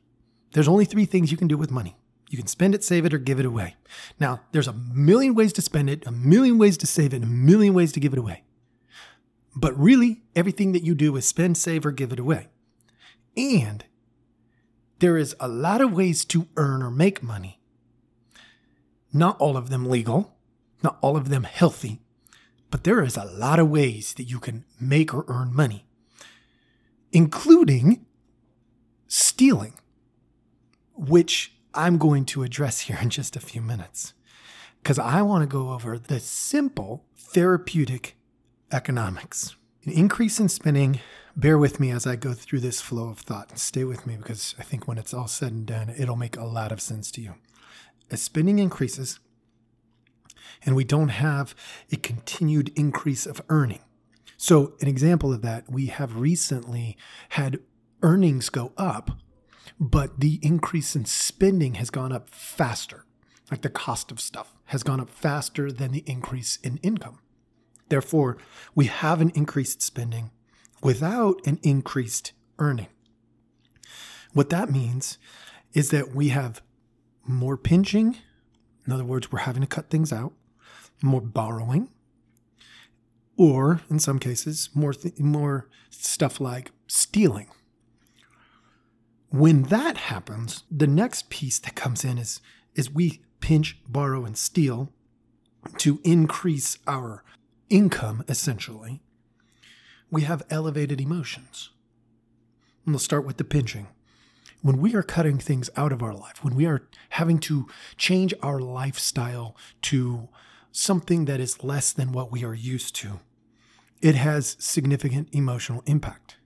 there's 0.53 0.67
only 0.67 0.85
three 0.85 1.05
things 1.05 1.31
you 1.31 1.37
can 1.37 1.47
do 1.47 1.57
with 1.57 1.71
money. 1.71 1.97
You 2.29 2.37
can 2.37 2.47
spend 2.47 2.73
it, 2.73 2.83
save 2.83 3.05
it, 3.05 3.13
or 3.13 3.17
give 3.17 3.39
it 3.39 3.45
away. 3.45 3.75
Now, 4.19 4.41
there's 4.51 4.67
a 4.67 4.73
million 4.73 5.35
ways 5.35 5.53
to 5.53 5.61
spend 5.61 5.89
it, 5.89 6.05
a 6.07 6.11
million 6.11 6.57
ways 6.57 6.77
to 6.77 6.87
save 6.87 7.13
it, 7.13 7.23
a 7.23 7.27
million 7.27 7.73
ways 7.73 7.91
to 7.91 7.99
give 7.99 8.13
it 8.13 8.19
away. 8.19 8.43
But 9.55 9.77
really, 9.77 10.23
everything 10.35 10.71
that 10.71 10.83
you 10.83 10.95
do 10.95 11.15
is 11.15 11.25
spend, 11.25 11.57
save, 11.57 11.85
or 11.85 11.91
give 11.91 12.11
it 12.11 12.19
away. 12.19 12.47
And 13.37 13.85
there 14.99 15.17
is 15.17 15.35
a 15.39 15.47
lot 15.47 15.81
of 15.81 15.93
ways 15.93 16.25
to 16.25 16.47
earn 16.55 16.81
or 16.81 16.89
make 16.89 17.21
money. 17.21 17.59
Not 19.13 19.39
all 19.39 19.55
of 19.55 19.69
them 19.69 19.85
legal, 19.85 20.35
not 20.81 20.97
all 21.01 21.15
of 21.15 21.29
them 21.29 21.43
healthy, 21.43 22.01
but 22.71 22.83
there 22.83 23.03
is 23.03 23.15
a 23.15 23.25
lot 23.25 23.59
of 23.59 23.69
ways 23.69 24.15
that 24.15 24.23
you 24.23 24.39
can 24.39 24.65
make 24.79 25.13
or 25.13 25.23
earn 25.27 25.53
money, 25.53 25.85
including 27.11 28.05
stealing 29.07 29.73
which 30.95 31.53
I'm 31.73 31.97
going 31.97 32.25
to 32.25 32.43
address 32.43 32.81
here 32.81 32.97
in 33.01 33.09
just 33.09 33.35
a 33.35 33.39
few 33.39 33.61
minutes. 33.61 34.13
Because 34.81 34.99
I 34.99 35.21
want 35.21 35.43
to 35.43 35.47
go 35.47 35.71
over 35.71 35.97
the 35.97 36.19
simple 36.19 37.05
therapeutic 37.15 38.15
economics. 38.71 39.55
An 39.85 39.91
increase 39.91 40.39
in 40.39 40.49
spending, 40.49 40.99
bear 41.35 41.57
with 41.57 41.79
me 41.79 41.91
as 41.91 42.05
I 42.05 42.15
go 42.15 42.33
through 42.33 42.59
this 42.59 42.81
flow 42.81 43.09
of 43.09 43.19
thought 43.19 43.57
stay 43.57 43.83
with 43.83 44.05
me 44.05 44.17
because 44.17 44.55
I 44.59 44.63
think 44.63 44.87
when 44.87 44.97
it's 44.97 45.13
all 45.13 45.27
said 45.27 45.51
and 45.51 45.65
done, 45.65 45.93
it'll 45.97 46.15
make 46.15 46.37
a 46.37 46.43
lot 46.43 46.71
of 46.71 46.81
sense 46.81 47.11
to 47.11 47.21
you. 47.21 47.35
As 48.11 48.21
spending 48.21 48.59
increases 48.59 49.19
and 50.65 50.75
we 50.75 50.83
don't 50.83 51.09
have 51.09 51.55
a 51.91 51.97
continued 51.97 52.71
increase 52.75 53.25
of 53.25 53.41
earning. 53.49 53.81
So, 54.37 54.73
an 54.81 54.87
example 54.87 55.33
of 55.33 55.41
that, 55.41 55.69
we 55.71 55.87
have 55.87 56.19
recently 56.19 56.97
had 57.29 57.59
earnings 58.01 58.49
go 58.49 58.73
up 58.77 59.11
but 59.79 60.19
the 60.19 60.39
increase 60.41 60.95
in 60.95 61.05
spending 61.05 61.75
has 61.75 61.89
gone 61.89 62.11
up 62.11 62.29
faster. 62.29 63.05
Like 63.51 63.61
the 63.61 63.69
cost 63.69 64.11
of 64.11 64.21
stuff 64.21 64.55
has 64.65 64.83
gone 64.83 64.99
up 64.99 65.09
faster 65.09 65.71
than 65.71 65.91
the 65.91 66.03
increase 66.07 66.57
in 66.63 66.77
income. 66.77 67.19
Therefore, 67.89 68.37
we 68.73 68.85
have 68.85 69.21
an 69.21 69.29
increased 69.31 69.81
spending 69.81 70.31
without 70.81 71.45
an 71.45 71.59
increased 71.61 72.31
earning. 72.57 72.87
What 74.33 74.49
that 74.49 74.71
means 74.71 75.17
is 75.73 75.89
that 75.89 76.15
we 76.15 76.29
have 76.29 76.61
more 77.25 77.57
pinching. 77.57 78.17
In 78.85 78.93
other 78.93 79.05
words, 79.05 79.31
we're 79.31 79.39
having 79.39 79.61
to 79.61 79.67
cut 79.67 79.89
things 79.89 80.11
out, 80.11 80.33
more 81.01 81.21
borrowing, 81.21 81.89
or 83.37 83.81
in 83.89 83.99
some 83.99 84.19
cases, 84.19 84.69
more, 84.73 84.93
th- 84.93 85.19
more 85.19 85.69
stuff 85.89 86.39
like 86.41 86.71
stealing 86.87 87.47
when 89.33 89.63
that 89.63 89.97
happens, 89.97 90.63
the 90.69 90.85
next 90.85 91.27
piece 91.31 91.57
that 91.57 91.73
comes 91.73 92.05
in 92.05 92.19
is, 92.19 92.39
is 92.75 92.91
we 92.91 93.23
pinch, 93.39 93.79
borrow, 93.87 94.25
and 94.25 94.37
steal 94.37 94.91
to 95.79 95.99
increase 96.03 96.77
our 96.85 97.23
income, 97.67 98.23
essentially. 98.27 99.01
We 100.11 100.21
have 100.21 100.43
elevated 100.51 101.01
emotions. 101.01 101.71
And 102.85 102.93
we'll 102.93 102.99
start 102.99 103.25
with 103.25 103.37
the 103.37 103.43
pinching. 103.43 103.87
When 104.63 104.79
we 104.79 104.95
are 104.95 105.03
cutting 105.03 105.39
things 105.39 105.69
out 105.75 105.91
of 105.91 106.01
our 106.01 106.13
life, 106.13 106.41
when 106.41 106.55
we 106.55 106.65
are 106.65 106.87
having 107.09 107.37
to 107.39 107.67
change 107.97 108.33
our 108.41 108.59
lifestyle 108.59 109.57
to 109.83 110.29
something 110.71 111.25
that 111.25 111.41
is 111.41 111.65
less 111.65 111.91
than 111.91 112.13
what 112.13 112.31
we 112.31 112.45
are 112.45 112.53
used 112.53 112.95
to, 112.95 113.19
it 114.01 114.15
has 114.15 114.55
significant 114.59 115.27
emotional 115.33 115.83
impact. 115.85 116.37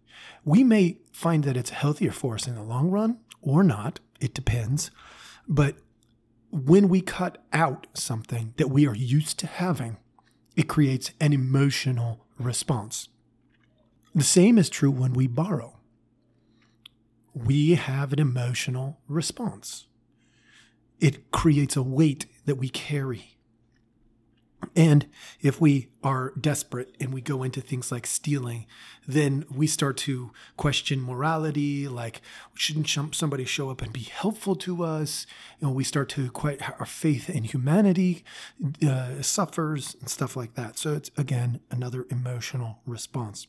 We 0.44 0.64
may 0.64 0.98
find 1.12 1.44
that 1.44 1.56
it's 1.56 1.70
healthier 1.70 2.12
for 2.12 2.34
us 2.34 2.48
in 2.48 2.56
the 2.56 2.64
long 2.64 2.90
run 2.90 3.20
or 3.42 3.64
not. 3.64 4.00
It 4.20 4.34
depends. 4.34 4.90
But 5.48 5.76
when 6.52 6.90
we 6.90 7.02
cut 7.02 7.44
out 7.54 7.86
something 7.94 8.56
that 8.58 8.70
we 8.70 8.88
are 8.88 8.96
used 8.96 9.38
to 9.40 9.48
having, 9.48 9.98
it 10.56 10.68
creates 10.68 11.12
an 11.22 11.34
emotional 11.34 12.26
response. 12.40 13.10
The 14.16 14.24
same 14.24 14.58
is 14.58 14.72
true 14.72 14.90
when 14.90 15.14
we 15.14 15.28
borrow. 15.28 15.77
We 17.46 17.76
have 17.76 18.14
an 18.14 18.20
emotional 18.20 19.00
response. 19.08 19.88
It 21.00 21.32
creates 21.32 21.76
a 21.76 21.84
weight 21.84 22.26
that 22.46 22.56
we 22.56 22.70
carry 22.70 23.38
and 24.76 25.08
if 25.42 25.62
we 25.62 25.90
are 26.04 26.34
desperate 26.40 26.96
and 27.00 27.14
we 27.14 27.22
go 27.22 27.44
into 27.44 27.62
things 27.62 27.92
like 27.92 28.06
stealing, 28.06 28.66
then 29.08 29.46
we 29.50 29.68
start 29.68 29.98
to 29.98 30.32
question 30.56 31.02
morality. 31.02 31.88
Like, 31.88 32.22
shouldn't 32.54 32.88
somebody 33.16 33.46
show 33.46 33.70
up 33.70 33.82
and 33.82 33.94
be 33.94 34.02
helpful 34.02 34.56
to 34.58 34.84
us? 34.84 35.26
And 35.62 35.74
we 35.74 35.84
start 35.84 36.10
to 36.10 36.30
quite 36.32 36.62
our 36.80 36.86
faith 36.86 37.30
in 37.30 37.44
humanity 37.44 38.24
uh, 38.88 39.22
suffers 39.22 39.96
and 40.00 40.10
stuff 40.10 40.36
like 40.36 40.56
that. 40.56 40.78
So 40.78 40.94
it's 40.94 41.12
again 41.18 41.60
another 41.72 42.06
emotional 42.10 42.80
response. 42.86 43.48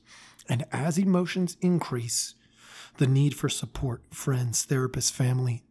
And 0.48 0.64
as 0.72 0.98
emotions 0.98 1.56
increase, 1.60 2.34
the 2.98 3.06
need 3.06 3.34
for 3.34 3.48
support, 3.48 4.02
friends, 4.10 4.66
therapists, 4.66 5.10
family, 5.10 5.64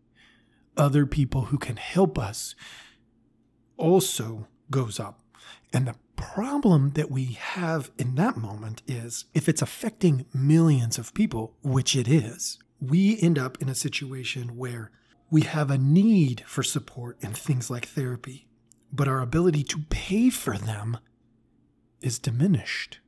other 0.75 1.05
people 1.05 1.45
who 1.45 1.57
can 1.57 1.77
help 1.77 2.17
us 2.17 2.55
also 3.77 4.47
goes 4.69 4.99
up. 4.99 5.21
And 5.71 5.87
the 5.87 5.95
problem 6.15 6.91
that 6.91 7.11
we 7.11 7.25
have 7.33 7.91
in 7.97 8.15
that 8.15 8.37
moment 8.37 8.81
is 8.87 9.25
if 9.33 9.47
it's 9.47 9.61
affecting 9.61 10.25
millions 10.33 10.97
of 10.97 11.13
people, 11.13 11.55
which 11.61 11.95
it 11.95 12.07
is, 12.07 12.57
we 12.79 13.19
end 13.21 13.37
up 13.37 13.61
in 13.61 13.69
a 13.69 13.75
situation 13.75 14.57
where 14.57 14.91
we 15.29 15.41
have 15.41 15.69
a 15.69 15.77
need 15.77 16.43
for 16.47 16.63
support 16.63 17.17
and 17.21 17.35
things 17.35 17.69
like 17.69 17.85
therapy, 17.85 18.47
but 18.91 19.07
our 19.07 19.21
ability 19.21 19.63
to 19.63 19.83
pay 19.89 20.29
for 20.29 20.57
them 20.57 20.97
is 22.01 22.19
diminished. 22.19 22.99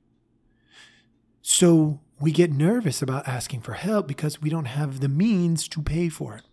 So 1.42 2.02
we 2.20 2.32
get 2.32 2.52
nervous 2.52 3.02
about 3.02 3.28
asking 3.28 3.62
for 3.62 3.74
help 3.74 4.08
because 4.08 4.42
we 4.42 4.50
don't 4.50 4.66
have 4.66 5.00
the 5.00 5.08
means 5.08 5.68
to 5.70 5.82
pay 5.82 6.10
for 6.10 6.36
it. 6.36 6.44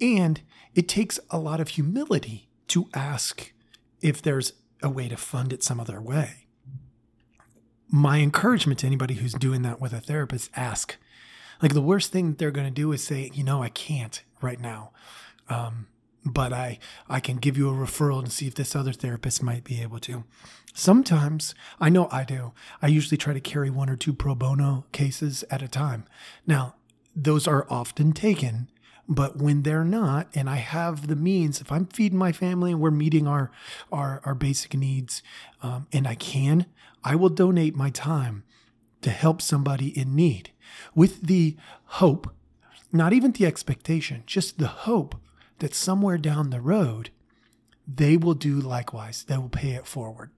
And 0.00 0.40
it 0.74 0.88
takes 0.88 1.20
a 1.30 1.38
lot 1.38 1.60
of 1.60 1.68
humility 1.68 2.48
to 2.68 2.88
ask 2.94 3.52
if 4.00 4.22
there's 4.22 4.52
a 4.82 4.88
way 4.88 5.08
to 5.08 5.16
fund 5.16 5.52
it 5.52 5.62
some 5.62 5.80
other 5.80 6.00
way. 6.00 6.46
My 7.90 8.18
encouragement 8.20 8.80
to 8.80 8.86
anybody 8.86 9.14
who's 9.14 9.34
doing 9.34 9.62
that 9.62 9.80
with 9.80 9.92
a 9.92 10.00
therapist, 10.00 10.50
ask. 10.54 10.96
Like 11.60 11.74
the 11.74 11.82
worst 11.82 12.12
thing 12.12 12.34
they're 12.34 12.50
going 12.50 12.66
to 12.66 12.72
do 12.72 12.92
is 12.92 13.02
say, 13.02 13.30
you 13.34 13.42
know, 13.42 13.62
I 13.62 13.70
can't 13.70 14.22
right 14.40 14.60
now. 14.60 14.92
Um, 15.48 15.88
but 16.28 16.52
I 16.52 16.78
I 17.08 17.20
can 17.20 17.36
give 17.36 17.56
you 17.56 17.68
a 17.68 17.72
referral 17.72 18.18
and 18.18 18.32
see 18.32 18.46
if 18.46 18.54
this 18.54 18.76
other 18.76 18.92
therapist 18.92 19.42
might 19.42 19.64
be 19.64 19.82
able 19.82 19.98
to. 20.00 20.24
Sometimes 20.74 21.54
I 21.80 21.88
know 21.88 22.08
I 22.10 22.24
do. 22.24 22.52
I 22.80 22.86
usually 22.86 23.16
try 23.16 23.32
to 23.32 23.40
carry 23.40 23.70
one 23.70 23.90
or 23.90 23.96
two 23.96 24.12
pro 24.12 24.34
bono 24.34 24.84
cases 24.92 25.44
at 25.50 25.62
a 25.62 25.68
time. 25.68 26.04
Now, 26.46 26.76
those 27.16 27.48
are 27.48 27.66
often 27.68 28.12
taken, 28.12 28.70
but 29.08 29.38
when 29.38 29.62
they're 29.62 29.84
not, 29.84 30.28
and 30.34 30.48
I 30.48 30.56
have 30.56 31.08
the 31.08 31.16
means, 31.16 31.60
if 31.60 31.72
I'm 31.72 31.86
feeding 31.86 32.18
my 32.18 32.30
family 32.30 32.70
and 32.70 32.80
we're 32.80 32.90
meeting 32.90 33.26
our 33.26 33.50
our, 33.90 34.20
our 34.24 34.34
basic 34.34 34.74
needs, 34.74 35.22
um, 35.62 35.86
and 35.92 36.06
I 36.06 36.14
can, 36.14 36.66
I 37.02 37.16
will 37.16 37.28
donate 37.28 37.74
my 37.74 37.90
time 37.90 38.44
to 39.00 39.10
help 39.10 39.40
somebody 39.40 39.98
in 39.98 40.14
need 40.14 40.50
with 40.94 41.22
the 41.22 41.56
hope, 41.84 42.32
not 42.92 43.12
even 43.12 43.32
the 43.32 43.46
expectation, 43.46 44.22
just 44.26 44.58
the 44.58 44.66
hope 44.68 45.16
that 45.58 45.74
somewhere 45.74 46.18
down 46.18 46.50
the 46.50 46.60
road, 46.60 47.10
they 47.86 48.16
will 48.16 48.34
do 48.34 48.60
likewise. 48.60 49.24
They 49.24 49.36
will 49.36 49.48
pay 49.48 49.70
it 49.70 49.86
forward. 49.86 50.30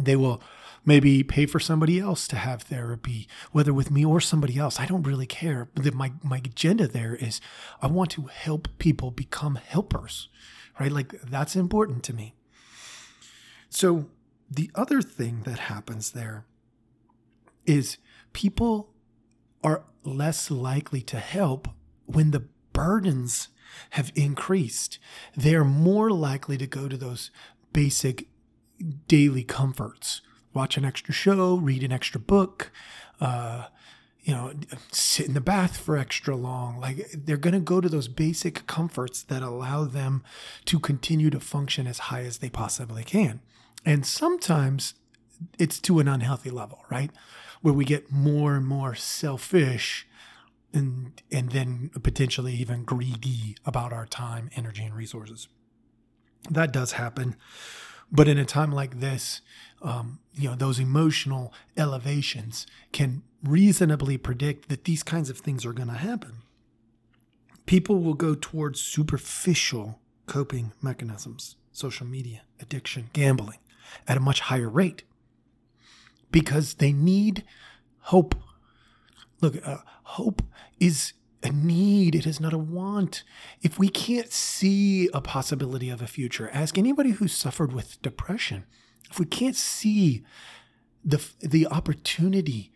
They 0.00 0.16
will 0.16 0.42
maybe 0.84 1.22
pay 1.22 1.46
for 1.46 1.60
somebody 1.60 1.98
else 1.98 2.26
to 2.28 2.36
have 2.36 2.62
therapy, 2.62 3.28
whether 3.52 3.72
with 3.72 3.90
me 3.90 4.04
or 4.04 4.20
somebody 4.20 4.58
else. 4.58 4.80
I 4.80 4.86
don't 4.86 5.06
really 5.06 5.26
care. 5.26 5.68
But 5.74 5.94
my, 5.94 6.12
my 6.22 6.38
agenda 6.38 6.88
there 6.88 7.14
is 7.14 7.40
I 7.80 7.86
want 7.86 8.10
to 8.12 8.22
help 8.22 8.68
people 8.78 9.10
become 9.10 9.56
helpers, 9.56 10.28
right? 10.80 10.90
Like 10.90 11.20
that's 11.22 11.54
important 11.54 12.02
to 12.04 12.14
me. 12.14 12.34
So 13.68 14.06
the 14.50 14.70
other 14.74 15.02
thing 15.02 15.42
that 15.44 15.58
happens 15.58 16.12
there 16.12 16.46
is 17.64 17.98
people 18.32 18.90
are 19.62 19.84
less 20.04 20.50
likely 20.50 21.00
to 21.02 21.18
help 21.18 21.68
when 22.06 22.32
the 22.32 22.44
burdens 22.72 23.48
have 23.90 24.12
increased. 24.14 24.98
They're 25.36 25.64
more 25.64 26.10
likely 26.10 26.58
to 26.58 26.66
go 26.66 26.88
to 26.88 26.96
those 26.96 27.30
basic 27.72 28.28
daily 29.06 29.44
comforts 29.44 30.20
watch 30.54 30.76
an 30.76 30.84
extra 30.84 31.14
show, 31.14 31.56
read 31.56 31.82
an 31.82 31.92
extra 31.92 32.20
book, 32.20 32.70
uh, 33.20 33.66
you 34.22 34.32
know, 34.32 34.52
sit 34.92 35.26
in 35.26 35.34
the 35.34 35.40
bath 35.40 35.76
for 35.76 35.96
extra 35.96 36.36
long. 36.36 36.78
Like 36.78 37.10
they're 37.12 37.36
going 37.36 37.54
to 37.54 37.60
go 37.60 37.80
to 37.80 37.88
those 37.88 38.08
basic 38.08 38.66
comforts 38.66 39.22
that 39.24 39.42
allow 39.42 39.84
them 39.84 40.22
to 40.66 40.78
continue 40.78 41.30
to 41.30 41.40
function 41.40 41.86
as 41.86 41.98
high 41.98 42.22
as 42.22 42.38
they 42.38 42.50
possibly 42.50 43.02
can. 43.02 43.40
And 43.84 44.06
sometimes 44.06 44.94
it's 45.58 45.80
to 45.80 45.98
an 45.98 46.06
unhealthy 46.06 46.50
level, 46.50 46.84
right? 46.88 47.10
Where 47.62 47.74
we 47.74 47.84
get 47.84 48.12
more 48.12 48.54
and 48.54 48.66
more 48.66 48.94
selfish 48.94 50.06
and 50.72 51.22
and 51.30 51.50
then 51.50 51.90
potentially 52.02 52.54
even 52.54 52.84
greedy 52.84 53.56
about 53.64 53.92
our 53.92 54.06
time, 54.06 54.50
energy, 54.56 54.84
and 54.84 54.94
resources. 54.94 55.48
That 56.50 56.72
does 56.72 56.92
happen. 56.92 57.36
But 58.10 58.28
in 58.28 58.36
a 58.36 58.44
time 58.44 58.72
like 58.72 59.00
this, 59.00 59.40
um, 59.80 60.18
you 60.34 60.48
know, 60.48 60.54
those 60.54 60.78
emotional 60.78 61.52
elevations 61.76 62.66
can 62.92 63.22
reasonably 63.42 64.18
predict 64.18 64.68
that 64.68 64.84
these 64.84 65.02
kinds 65.02 65.30
of 65.30 65.38
things 65.38 65.64
are 65.64 65.72
going 65.72 65.88
to 65.88 65.94
happen. 65.94 66.42
People 67.64 68.00
will 68.02 68.14
go 68.14 68.34
towards 68.34 68.80
superficial 68.80 69.98
coping 70.26 70.72
mechanisms, 70.82 71.56
social 71.72 72.06
media, 72.06 72.42
addiction, 72.60 73.08
gambling, 73.12 73.58
at 74.06 74.16
a 74.16 74.20
much 74.20 74.40
higher 74.40 74.68
rate 74.68 75.04
because 76.30 76.74
they 76.74 76.92
need 76.92 77.44
hope. 78.00 78.34
Look, 79.42 79.66
uh, 79.66 79.78
hope 80.04 80.40
is 80.80 81.12
a 81.42 81.50
need, 81.50 82.14
it 82.14 82.26
is 82.26 82.40
not 82.40 82.52
a 82.52 82.58
want. 82.58 83.24
If 83.60 83.78
we 83.78 83.88
can't 83.88 84.32
see 84.32 85.08
a 85.12 85.20
possibility 85.20 85.90
of 85.90 86.00
a 86.00 86.06
future, 86.06 86.48
ask 86.52 86.78
anybody 86.78 87.10
who's 87.10 87.34
suffered 87.34 87.72
with 87.72 88.00
depression. 88.00 88.64
If 89.10 89.18
we 89.18 89.26
can't 89.26 89.56
see 89.56 90.22
the, 91.04 91.22
the 91.40 91.66
opportunity 91.66 92.72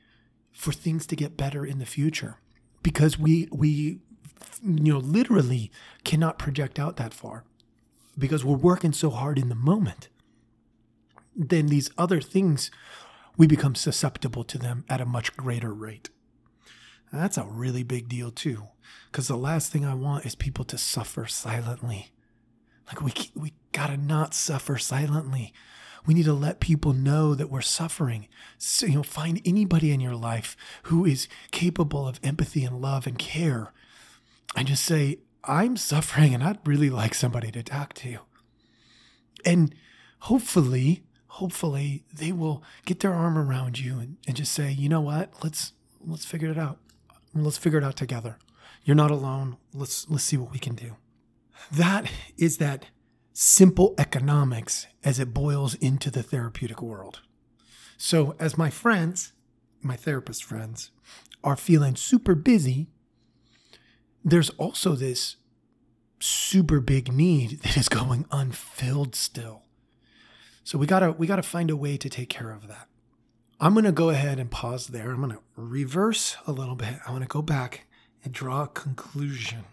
for 0.50 0.72
things 0.72 1.06
to 1.06 1.16
get 1.16 1.36
better 1.36 1.64
in 1.64 1.78
the 1.78 1.86
future, 1.86 2.40
because 2.82 3.16
we, 3.16 3.48
we, 3.52 4.00
you 4.62 4.92
know, 4.92 4.98
literally 4.98 5.70
cannot 6.02 6.38
project 6.38 6.80
out 6.80 6.96
that 6.96 7.14
far 7.14 7.44
because 8.18 8.44
we're 8.44 8.56
working 8.56 8.92
so 8.92 9.10
hard 9.10 9.38
in 9.38 9.48
the 9.48 9.54
moment, 9.54 10.08
then 11.36 11.66
these 11.66 11.90
other 11.96 12.20
things, 12.20 12.70
we 13.36 13.46
become 13.46 13.76
susceptible 13.76 14.42
to 14.42 14.58
them 14.58 14.84
at 14.88 15.00
a 15.00 15.06
much 15.06 15.36
greater 15.36 15.72
rate. 15.72 16.08
That's 17.18 17.38
a 17.38 17.44
really 17.44 17.82
big 17.82 18.08
deal 18.08 18.30
too, 18.30 18.64
because 19.10 19.28
the 19.28 19.36
last 19.36 19.72
thing 19.72 19.84
I 19.84 19.94
want 19.94 20.26
is 20.26 20.34
people 20.34 20.64
to 20.66 20.78
suffer 20.78 21.26
silently. 21.26 22.12
Like 22.86 23.02
we 23.02 23.12
we 23.34 23.52
gotta 23.72 23.96
not 23.96 24.34
suffer 24.34 24.78
silently. 24.78 25.52
We 26.06 26.14
need 26.14 26.26
to 26.26 26.32
let 26.32 26.60
people 26.60 26.92
know 26.92 27.34
that 27.34 27.50
we're 27.50 27.60
suffering. 27.60 28.28
So, 28.58 28.86
you 28.86 28.94
know, 28.94 29.02
find 29.02 29.40
anybody 29.44 29.90
in 29.90 30.00
your 30.00 30.14
life 30.14 30.56
who 30.84 31.04
is 31.04 31.26
capable 31.50 32.06
of 32.06 32.20
empathy 32.22 32.64
and 32.64 32.80
love 32.80 33.08
and 33.08 33.18
care, 33.18 33.72
and 34.54 34.68
just 34.68 34.84
say, 34.84 35.18
"I'm 35.42 35.76
suffering, 35.76 36.32
and 36.32 36.44
I'd 36.44 36.64
really 36.64 36.90
like 36.90 37.14
somebody 37.14 37.50
to 37.50 37.62
talk 37.62 37.92
to." 37.94 38.18
And 39.44 39.74
hopefully, 40.20 41.02
hopefully, 41.26 42.04
they 42.12 42.30
will 42.30 42.62
get 42.84 43.00
their 43.00 43.12
arm 43.14 43.36
around 43.36 43.80
you 43.80 43.98
and, 43.98 44.16
and 44.28 44.36
just 44.36 44.52
say, 44.52 44.70
"You 44.70 44.88
know 44.88 45.00
what? 45.00 45.42
Let's 45.42 45.72
let's 46.00 46.24
figure 46.24 46.50
it 46.50 46.58
out." 46.58 46.78
Let's 47.44 47.58
figure 47.58 47.78
it 47.78 47.84
out 47.84 47.96
together. 47.96 48.38
You're 48.84 48.96
not 48.96 49.10
alone. 49.10 49.56
Let's 49.74 50.08
let's 50.08 50.24
see 50.24 50.36
what 50.36 50.52
we 50.52 50.58
can 50.58 50.74
do. 50.74 50.96
That 51.72 52.10
is 52.36 52.58
that 52.58 52.86
simple 53.32 53.94
economics 53.98 54.86
as 55.04 55.18
it 55.18 55.34
boils 55.34 55.74
into 55.74 56.10
the 56.10 56.22
therapeutic 56.22 56.80
world. 56.80 57.20
So 57.96 58.34
as 58.38 58.56
my 58.56 58.70
friends, 58.70 59.32
my 59.82 59.96
therapist 59.96 60.44
friends, 60.44 60.90
are 61.44 61.56
feeling 61.56 61.96
super 61.96 62.34
busy, 62.34 62.88
there's 64.24 64.50
also 64.50 64.94
this 64.94 65.36
super 66.18 66.80
big 66.80 67.12
need 67.12 67.60
that 67.62 67.76
is 67.76 67.88
going 67.88 68.26
unfilled 68.30 69.14
still. 69.14 69.62
So 70.64 70.78
we 70.78 70.86
gotta 70.86 71.12
we 71.12 71.26
gotta 71.26 71.42
find 71.42 71.70
a 71.70 71.76
way 71.76 71.96
to 71.96 72.08
take 72.08 72.28
care 72.28 72.50
of 72.50 72.68
that. 72.68 72.88
I'm 73.58 73.72
going 73.72 73.84
to 73.84 73.92
go 73.92 74.10
ahead 74.10 74.38
and 74.38 74.50
pause 74.50 74.88
there. 74.88 75.10
I'm 75.10 75.22
going 75.22 75.30
to 75.30 75.40
reverse 75.56 76.36
a 76.46 76.52
little 76.52 76.74
bit. 76.74 76.96
I 77.06 77.10
want 77.10 77.22
to 77.22 77.28
go 77.28 77.40
back 77.40 77.86
and 78.22 78.32
draw 78.32 78.64
a 78.64 78.68
conclusion 78.68 79.64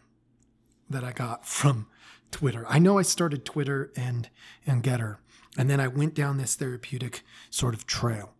that 0.89 1.03
I 1.03 1.11
got 1.11 1.45
from 1.45 1.87
Twitter. 2.31 2.65
I 2.69 2.79
know 2.79 2.97
I 2.97 3.01
started 3.01 3.43
Twitter 3.43 3.91
and 3.95 4.29
and 4.65 4.83
Gettr, 4.83 5.17
and 5.57 5.69
then 5.69 5.81
I 5.81 5.87
went 5.87 6.13
down 6.13 6.37
this 6.37 6.55
therapeutic 6.55 7.23
sort 7.49 7.73
of 7.73 7.85
trail. 7.85 8.33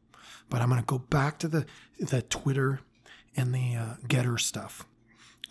But 0.49 0.61
I'm 0.61 0.69
going 0.69 0.81
to 0.81 0.85
go 0.85 0.99
back 0.99 1.39
to 1.39 1.49
the 1.49 1.65
the 1.99 2.21
Twitter 2.21 2.79
and 3.35 3.53
the 3.53 3.75
uh, 3.75 3.95
Gettr 4.07 4.39
stuff, 4.39 4.85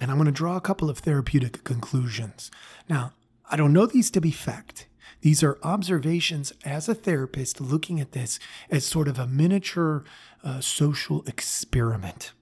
and 0.00 0.10
I'm 0.10 0.16
going 0.16 0.26
to 0.26 0.32
draw 0.32 0.56
a 0.56 0.60
couple 0.60 0.88
of 0.88 0.98
therapeutic 1.00 1.64
conclusions. 1.64 2.50
Now, 2.88 3.12
I 3.50 3.56
don't 3.56 3.74
know 3.74 3.84
these 3.84 4.10
to 4.12 4.20
be 4.22 4.30
fact. 4.30 4.86
These 5.22 5.44
are 5.44 5.58
observations 5.62 6.52
as 6.64 6.88
a 6.88 6.94
therapist 6.94 7.60
looking 7.60 8.00
at 8.00 8.10
this 8.10 8.40
as 8.70 8.84
sort 8.84 9.06
of 9.06 9.18
a 9.18 9.26
miniature 9.26 10.04
uh, 10.42 10.60
social 10.60 11.22
experiment. 11.26 12.32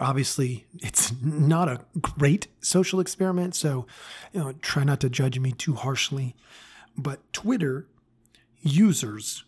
Obviously, 0.00 0.66
it's 0.80 1.12
not 1.22 1.68
a 1.68 1.80
great 2.00 2.48
social 2.60 3.00
experiment, 3.00 3.54
so 3.54 3.86
you 4.32 4.40
know, 4.40 4.52
try 4.60 4.82
not 4.82 5.00
to 5.00 5.08
judge 5.08 5.38
me 5.38 5.52
too 5.52 5.74
harshly. 5.74 6.34
But 6.98 7.32
Twitter 7.32 7.86
users 8.60 9.44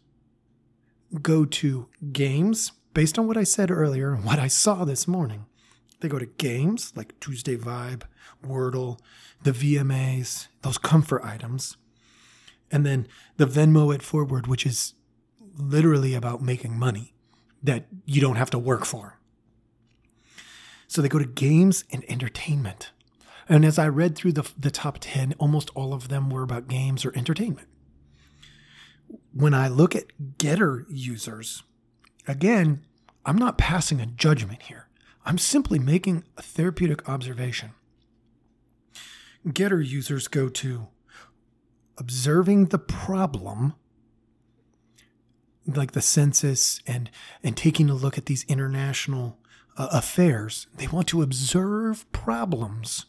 go 1.20 1.44
to 1.44 1.88
games 2.12 2.70
based 2.94 3.18
on 3.18 3.26
what 3.26 3.36
I 3.36 3.44
said 3.44 3.70
earlier 3.70 4.14
and 4.14 4.24
what 4.24 4.38
I 4.38 4.46
saw 4.46 4.84
this 4.84 5.08
morning. 5.08 5.46
They 6.00 6.08
go 6.08 6.20
to 6.20 6.26
games 6.26 6.92
like 6.94 7.18
Tuesday 7.20 7.56
Vibe, 7.56 8.02
Wordle, 8.46 8.98
the 9.42 9.52
VMAs, 9.52 10.46
those 10.62 10.78
comfort 10.78 11.22
items 11.24 11.76
and 12.72 12.86
then 12.86 13.06
the 13.36 13.46
Venmo 13.46 13.94
it 13.94 14.02
forward, 14.02 14.46
which 14.46 14.66
is 14.66 14.94
literally 15.56 16.14
about 16.14 16.42
making 16.42 16.78
money 16.78 17.12
that 17.62 17.86
you 18.06 18.20
don't 18.20 18.36
have 18.36 18.50
to 18.50 18.58
work 18.58 18.84
for. 18.84 19.20
So 20.88 21.00
they 21.00 21.08
go 21.08 21.18
to 21.18 21.26
games 21.26 21.84
and 21.92 22.04
entertainment. 22.10 22.90
And 23.48 23.64
as 23.64 23.78
I 23.78 23.88
read 23.88 24.16
through 24.16 24.32
the, 24.32 24.50
the 24.58 24.70
top 24.70 24.98
10, 25.00 25.34
almost 25.38 25.70
all 25.74 25.92
of 25.92 26.08
them 26.08 26.30
were 26.30 26.42
about 26.42 26.68
games 26.68 27.04
or 27.04 27.16
entertainment. 27.16 27.68
When 29.32 29.54
I 29.54 29.68
look 29.68 29.94
at 29.94 30.06
Gettr 30.38 30.84
users, 30.88 31.62
again, 32.26 32.84
I'm 33.24 33.36
not 33.36 33.58
passing 33.58 34.00
a 34.00 34.06
judgment 34.06 34.62
here. 34.62 34.88
I'm 35.24 35.38
simply 35.38 35.78
making 35.78 36.24
a 36.36 36.42
therapeutic 36.42 37.08
observation. 37.08 37.72
Gettr 39.46 39.86
users 39.86 40.28
go 40.28 40.48
to 40.48 40.88
observing 41.98 42.66
the 42.66 42.78
problem 42.78 43.74
like 45.66 45.92
the 45.92 46.02
census 46.02 46.80
and 46.86 47.10
and 47.42 47.56
taking 47.56 47.88
a 47.88 47.94
look 47.94 48.18
at 48.18 48.26
these 48.26 48.44
international 48.48 49.38
uh, 49.76 49.88
affairs 49.92 50.66
they 50.76 50.88
want 50.88 51.06
to 51.06 51.22
observe 51.22 52.10
problems 52.12 53.06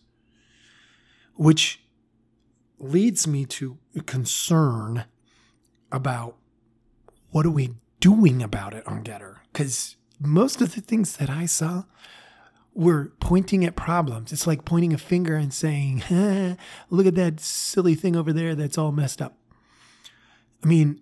which 1.36 1.84
leads 2.80 3.26
me 3.26 3.46
to 3.46 3.78
concern 4.06 5.06
about 5.92 6.36
what 7.32 7.46
are 7.46 7.52
we 7.52 7.76
doing 8.00 8.44
about 8.44 8.74
it 8.74 8.86
on 8.86 9.04
Gettr? 9.04 9.38
Because 9.52 9.96
most 10.20 10.62
of 10.62 10.76
the 10.76 10.82
things 10.82 11.18
that 11.18 11.30
I 11.30 11.46
saw 11.46 11.84
were 12.74 13.14
pointing 13.20 13.64
at 13.66 13.76
problems. 13.76 14.32
It's 14.32 14.48
like 14.48 14.66
pointing 14.66 14.94
a 14.94 14.98
finger 14.98 15.36
and 15.36 15.54
saying, 15.54 16.04
look 16.90 17.06
at 17.06 17.16
that 17.16 17.40
silly 17.40 17.96
thing 17.96 18.16
over 18.16 18.34
there 18.34 18.56
that's 18.56 18.78
all 18.78 18.92
messed 18.92 19.22
up. 19.22 19.38
I 20.64 20.68
mean, 20.68 21.02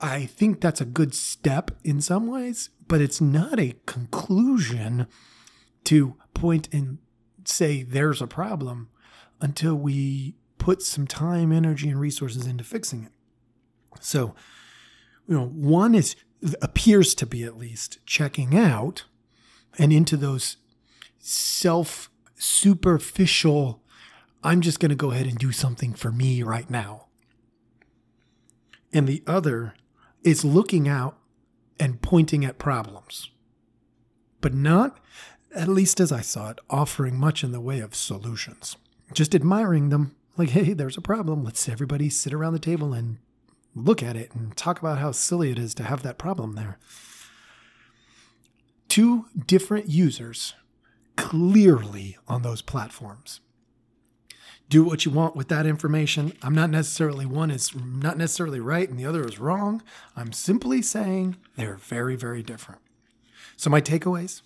I 0.00 0.26
think 0.26 0.60
that's 0.60 0.80
a 0.80 0.86
good 0.86 1.14
step 1.14 1.70
in 1.84 2.00
some 2.00 2.26
ways, 2.26 2.70
but 2.88 3.00
it's 3.00 3.20
not 3.20 3.58
a 3.60 3.76
conclusion 3.86 5.06
to 5.84 6.16
point 6.34 6.68
and 6.72 6.98
say 7.44 7.82
there's 7.82 8.20
a 8.20 8.26
problem 8.26 8.88
until 9.40 9.74
we 9.74 10.36
put 10.58 10.82
some 10.82 11.06
time, 11.06 11.52
energy, 11.52 11.88
and 11.88 12.00
resources 12.00 12.46
into 12.46 12.64
fixing 12.64 13.04
it. 13.04 13.12
So, 14.00 14.34
you 15.28 15.34
know, 15.34 15.46
one 15.46 15.94
is 15.94 16.16
appears 16.60 17.14
to 17.14 17.26
be 17.26 17.44
at 17.44 17.56
least 17.56 18.04
checking 18.04 18.56
out 18.56 19.04
and 19.78 19.92
into 19.92 20.16
those 20.16 20.58
self 21.24 22.10
superficial, 22.36 23.80
I'm 24.42 24.60
just 24.60 24.78
going 24.78 24.90
to 24.90 24.94
go 24.94 25.10
ahead 25.10 25.26
and 25.26 25.38
do 25.38 25.52
something 25.52 25.94
for 25.94 26.12
me 26.12 26.42
right 26.42 26.68
now. 26.68 27.06
And 28.92 29.08
the 29.08 29.22
other 29.26 29.74
is 30.22 30.44
looking 30.44 30.86
out 30.86 31.16
and 31.80 32.02
pointing 32.02 32.44
at 32.44 32.58
problems, 32.58 33.30
but 34.40 34.54
not, 34.54 35.00
at 35.54 35.68
least 35.68 35.98
as 35.98 36.12
I 36.12 36.20
saw 36.20 36.50
it, 36.50 36.58
offering 36.68 37.18
much 37.18 37.42
in 37.42 37.52
the 37.52 37.60
way 37.60 37.80
of 37.80 37.94
solutions. 37.94 38.76
Just 39.12 39.34
admiring 39.34 39.88
them, 39.88 40.14
like, 40.36 40.50
hey, 40.50 40.74
there's 40.74 40.98
a 40.98 41.02
problem. 41.02 41.42
Let's 41.42 41.68
everybody 41.68 42.10
sit 42.10 42.34
around 42.34 42.52
the 42.52 42.58
table 42.58 42.92
and 42.92 43.18
look 43.74 44.02
at 44.02 44.16
it 44.16 44.34
and 44.34 44.56
talk 44.56 44.78
about 44.78 44.98
how 44.98 45.12
silly 45.12 45.50
it 45.50 45.58
is 45.58 45.74
to 45.74 45.84
have 45.84 46.02
that 46.02 46.18
problem 46.18 46.54
there. 46.54 46.78
Two 48.88 49.26
different 49.46 49.88
users 49.88 50.54
clearly 51.16 52.16
on 52.28 52.42
those 52.42 52.62
platforms. 52.62 53.40
Do 54.68 54.82
what 54.82 55.04
you 55.04 55.10
want 55.10 55.36
with 55.36 55.48
that 55.48 55.66
information. 55.66 56.32
I'm 56.42 56.54
not 56.54 56.70
necessarily 56.70 57.26
one 57.26 57.50
is 57.50 57.74
not 57.76 58.16
necessarily 58.16 58.60
right 58.60 58.88
and 58.88 58.98
the 58.98 59.06
other 59.06 59.24
is 59.24 59.38
wrong. 59.38 59.82
I'm 60.16 60.32
simply 60.32 60.80
saying 60.82 61.36
they're 61.56 61.76
very, 61.76 62.16
very 62.16 62.42
different. 62.42 62.80
So, 63.56 63.70
my 63.70 63.80
takeaways 63.80 64.42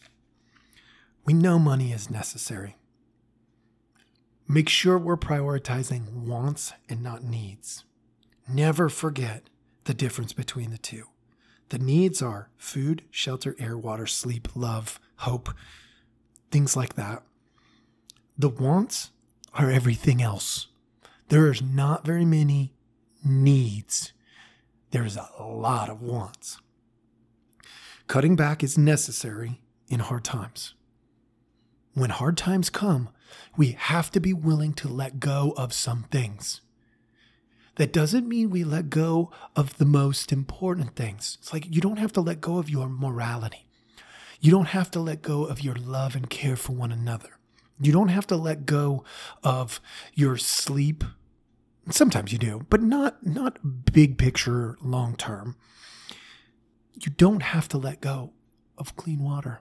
we 1.25 1.35
know 1.35 1.59
money 1.59 1.93
is 1.93 2.09
necessary. 2.09 2.77
Make 4.49 4.71
sure 4.71 4.97
we're 4.97 5.19
prioritizing 5.19 6.11
wants 6.25 6.73
and 6.89 7.03
not 7.03 7.23
needs. 7.23 7.85
Never 8.49 8.89
forget 8.89 9.51
the 9.85 9.93
difference 9.93 10.33
between 10.33 10.71
the 10.71 10.79
two. 10.79 11.05
The 11.69 11.79
needs 11.79 12.23
are 12.23 12.49
food, 12.57 13.03
shelter, 13.11 13.55
air, 13.59 13.77
water, 13.77 14.07
sleep, 14.07 14.49
love, 14.57 14.99
hope, 15.17 15.51
things 16.51 16.77
like 16.77 16.95
that. 16.95 17.23
The 18.37 18.49
wants 18.49 19.11
are 19.55 19.71
everything 19.71 20.23
else. 20.23 20.69
There 21.29 21.51
is 21.51 21.61
not 21.61 22.07
very 22.07 22.25
many 22.25 22.73
needs. 23.25 24.13
There's 24.91 25.17
a 25.17 25.43
lot 25.43 25.91
of 25.91 26.01
wants. 26.01 26.59
Cutting 28.07 28.37
back 28.37 28.63
is 28.65 28.79
necessary 28.79 29.61
in 29.89 30.01
hard 30.01 30.25
times. 30.25 30.75
When 31.93 32.11
hard 32.11 32.37
times 32.37 32.71
come, 32.71 33.11
we 33.57 33.73
have 33.73 34.11
to 34.13 34.21
be 34.21 34.33
willing 34.33 34.73
to 34.75 34.89
let 34.89 35.21
go 35.21 35.53
of 35.57 35.73
some 35.73 36.05
things. 36.11 36.61
That 37.77 37.93
doesn't 37.93 38.29
mean 38.29 38.51
we 38.51 38.65
let 38.65 38.91
go 38.91 39.31
of 39.55 39.77
the 39.79 39.85
most 39.85 40.33
important 40.33 40.97
things. 40.97 41.39
It's 41.41 41.53
like 41.53 41.73
you 41.75 41.81
don't 41.81 41.99
have 41.99 42.13
to 42.15 42.21
let 42.21 42.41
go 42.41 42.59
of 42.59 42.71
your 42.71 42.89
morality. 42.89 43.68
You 44.41 44.53
don't 44.53 44.67
have 44.67 44.91
to 44.93 45.01
let 45.01 45.23
go 45.23 45.45
of 45.45 45.63
your 45.63 45.75
love 45.75 46.15
and 46.15 46.31
care 46.31 46.57
for 46.57 46.73
one 46.73 46.93
another. 46.93 47.31
You 47.81 47.93
don't 47.93 48.09
have 48.09 48.27
to 48.29 48.37
let 48.37 48.67
go 48.67 49.05
of 49.43 49.81
your 50.15 50.37
sleep. 50.37 51.05
Sometimes 51.91 52.33
you 52.33 52.39
do, 52.39 52.67
but 52.69 52.83
not 52.83 53.25
not 53.27 53.93
big 53.93 54.19
picture 54.19 54.77
long 54.81 55.17
term. 55.17 55.57
You 56.95 57.11
don't 57.11 57.43
have 57.43 57.69
to 57.69 57.79
let 57.79 58.01
go 58.01 58.33
of 58.77 58.97
clean 58.97 59.21
water. 59.21 59.61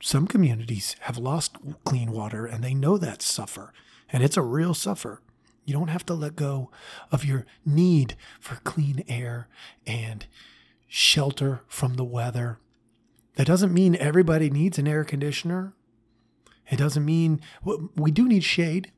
Some 0.00 0.26
communities 0.26 0.96
have 1.00 1.18
lost 1.18 1.56
clean 1.84 2.10
water 2.10 2.46
and 2.46 2.64
they 2.64 2.74
know 2.74 2.98
that 2.98 3.22
suffer, 3.22 3.72
and 4.10 4.24
it's 4.24 4.36
a 4.36 4.42
real 4.42 4.74
suffer. 4.74 5.20
You 5.64 5.74
don't 5.74 5.88
have 5.88 6.06
to 6.06 6.14
let 6.14 6.34
go 6.34 6.70
of 7.12 7.24
your 7.24 7.46
need 7.64 8.16
for 8.40 8.56
clean 8.56 9.04
air 9.06 9.48
and 9.86 10.26
shelter 10.88 11.62
from 11.68 11.94
the 11.94 12.04
weather 12.04 12.58
that 13.36 13.46
doesn't 13.46 13.72
mean 13.72 13.96
everybody 13.96 14.50
needs 14.50 14.78
an 14.78 14.88
air 14.88 15.04
conditioner. 15.04 15.74
It 16.70 16.76
doesn't 16.76 17.04
mean 17.04 17.40
we 17.96 18.10
do 18.10 18.28
need 18.28 18.44
shade 18.44 18.92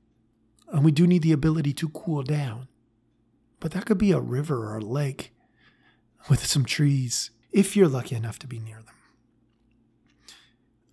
and 0.68 0.85
we 0.85 0.92
do 0.92 1.07
need 1.07 1.23
the 1.23 1.33
ability 1.33 1.73
to 1.75 1.88
cool 1.88 2.23
down. 2.23 2.68
But 3.61 3.73
that 3.73 3.87
could 3.87 3.99
be 3.99 4.12
a 4.12 4.20
river 4.20 4.70
or 4.70 4.77
a 4.77 4.85
lake 4.85 5.33
with 6.29 6.44
some 6.44 6.64
trees 6.64 7.31
if 7.53 7.77
you're 7.77 7.88
lucky 7.88 8.16
enough 8.16 8.38
to 8.40 8.47
be 8.47 8.59
near 8.59 8.77
them. 8.83 8.94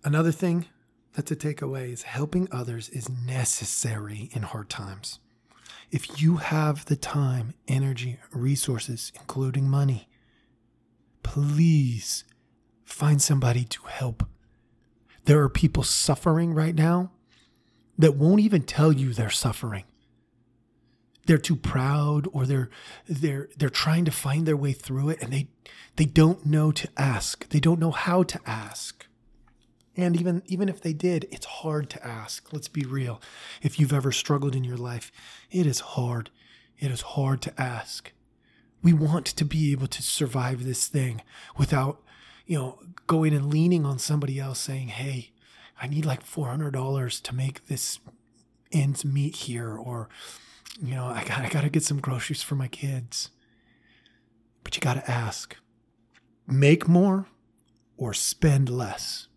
Another 0.04 0.32
thing 0.32 0.66
that's 1.14 1.30
a 1.30 1.36
takeaway 1.36 1.92
is 1.92 2.02
helping 2.02 2.48
others 2.50 2.88
is 2.88 3.08
necessary 3.08 4.30
in 4.32 4.42
hard 4.42 4.70
times. 4.70 5.18
If 5.90 6.22
you 6.22 6.36
have 6.36 6.86
the 6.86 6.96
time, 6.96 7.54
energy, 7.68 8.18
resources, 8.32 9.12
including 9.14 9.68
money, 9.68 10.08
please 11.22 12.24
Find 12.84 13.20
somebody 13.20 13.64
to 13.64 13.82
help. 13.86 14.26
There 15.24 15.40
are 15.42 15.48
people 15.48 15.82
suffering 15.82 16.52
right 16.52 16.74
now 16.74 17.12
that 17.98 18.16
won't 18.16 18.40
even 18.40 18.62
tell 18.62 18.92
you 18.92 19.12
they're 19.12 19.30
suffering. 19.30 19.84
They're 21.26 21.38
too 21.38 21.56
proud 21.56 22.26
or 22.32 22.46
they're 22.46 22.68
they're 23.08 23.48
they're 23.56 23.70
trying 23.70 24.04
to 24.06 24.10
find 24.10 24.44
their 24.44 24.56
way 24.56 24.72
through 24.72 25.10
it 25.10 25.22
and 25.22 25.32
they 25.32 25.48
they 25.96 26.04
don't 26.04 26.44
know 26.44 26.72
to 26.72 26.88
ask. 26.96 27.48
They 27.50 27.60
don't 27.60 27.78
know 27.78 27.92
how 27.92 28.24
to 28.24 28.40
ask. 28.44 29.06
And 29.96 30.18
even 30.18 30.42
even 30.46 30.68
if 30.68 30.80
they 30.80 30.92
did, 30.92 31.28
it's 31.30 31.46
hard 31.46 31.90
to 31.90 32.04
ask. 32.04 32.52
Let's 32.52 32.68
be 32.68 32.82
real. 32.82 33.20
If 33.62 33.78
you've 33.78 33.92
ever 33.92 34.10
struggled 34.10 34.56
in 34.56 34.64
your 34.64 34.76
life, 34.76 35.12
it 35.50 35.66
is 35.66 35.80
hard. 35.80 36.30
It 36.78 36.90
is 36.90 37.02
hard 37.02 37.42
to 37.42 37.60
ask. 37.60 38.10
We 38.82 38.92
want 38.92 39.26
to 39.26 39.44
be 39.44 39.70
able 39.70 39.86
to 39.86 40.02
survive 40.02 40.64
this 40.64 40.88
thing 40.88 41.22
without 41.56 42.02
you 42.46 42.58
know, 42.58 42.78
going 43.06 43.34
and 43.34 43.52
leaning 43.52 43.84
on 43.84 43.98
somebody 43.98 44.38
else 44.38 44.58
saying, 44.58 44.88
hey, 44.88 45.32
I 45.80 45.86
need 45.86 46.04
like 46.04 46.24
$400 46.24 47.22
to 47.22 47.34
make 47.34 47.66
this 47.66 47.98
ends 48.70 49.04
meet 49.04 49.36
here, 49.36 49.76
or, 49.76 50.08
you 50.80 50.94
know, 50.94 51.06
I 51.06 51.24
got, 51.24 51.40
I 51.40 51.48
got 51.48 51.62
to 51.62 51.70
get 51.70 51.82
some 51.82 52.00
groceries 52.00 52.42
for 52.42 52.54
my 52.54 52.68
kids. 52.68 53.30
But 54.64 54.76
you 54.76 54.80
got 54.80 54.94
to 54.94 55.10
ask 55.10 55.56
make 56.46 56.88
more 56.88 57.26
or 57.96 58.12
spend 58.12 58.68
less. 58.68 59.28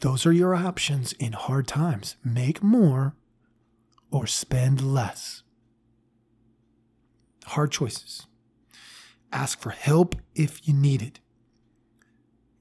Those 0.00 0.24
are 0.24 0.32
your 0.32 0.54
options 0.54 1.12
in 1.14 1.32
hard 1.32 1.66
times. 1.66 2.16
Make 2.24 2.62
more 2.62 3.14
or 4.10 4.26
spend 4.26 4.80
less. 4.80 5.42
Hard 7.46 7.70
choices. 7.70 8.26
Ask 9.32 9.60
for 9.60 9.70
help 9.70 10.16
if 10.34 10.66
you 10.66 10.74
need 10.74 11.02
it. 11.02 11.20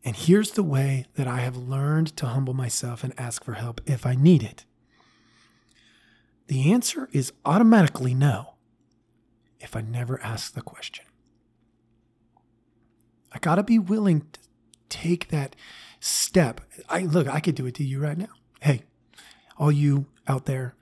And 0.03 0.15
here's 0.15 0.51
the 0.51 0.63
way 0.63 1.05
that 1.15 1.27
I 1.27 1.41
have 1.41 1.57
learned 1.57 2.15
to 2.17 2.27
humble 2.27 2.53
myself 2.53 3.03
and 3.03 3.13
ask 3.17 3.43
for 3.43 3.53
help 3.53 3.81
if 3.85 4.05
I 4.05 4.15
need 4.15 4.43
it. 4.43 4.65
The 6.47 6.71
answer 6.71 7.09
is 7.11 7.33
automatically 7.45 8.13
no 8.13 8.55
if 9.59 9.75
I 9.75 9.81
never 9.81 10.21
ask 10.21 10.53
the 10.53 10.61
question. 10.61 11.05
I 13.31 13.39
got 13.39 13.55
to 13.55 13.63
be 13.63 13.77
willing 13.77 14.21
to 14.21 14.39
take 14.87 15.27
that 15.29 15.55
step. 15.99 16.61
I 16.87 17.01
look, 17.01 17.27
I 17.27 17.39
could 17.39 17.55
do 17.55 17.65
it 17.65 17.75
to 17.75 17.83
you 17.83 17.99
right 17.99 18.17
now. 18.17 18.29
Hey, 18.61 18.83
all 19.57 19.71
you 19.71 20.07
out 20.27 20.45
there, 20.45 20.75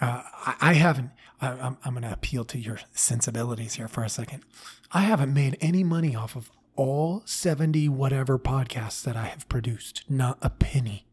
uh, 0.00 0.22
I, 0.24 0.54
I, 0.60 0.72
haven't. 0.74 1.10
I, 1.40 1.50
I'm, 1.50 1.78
I'm 1.84 1.92
going 1.92 2.02
to 2.02 2.12
appeal 2.12 2.44
to 2.46 2.58
your 2.58 2.80
sensibilities 2.92 3.74
here 3.74 3.88
for 3.88 4.02
a 4.02 4.08
second. 4.08 4.42
I 4.90 5.02
haven't 5.02 5.32
made 5.32 5.56
any 5.60 5.84
money 5.84 6.16
off 6.16 6.34
of 6.34 6.50
all 6.78 7.22
70 7.26 7.88
whatever 7.88 8.38
podcasts 8.38 9.02
that 9.02 9.16
I 9.16 9.24
have 9.24 9.48
produced, 9.48 10.04
not 10.08 10.38
a 10.40 10.48
penny 10.48 11.08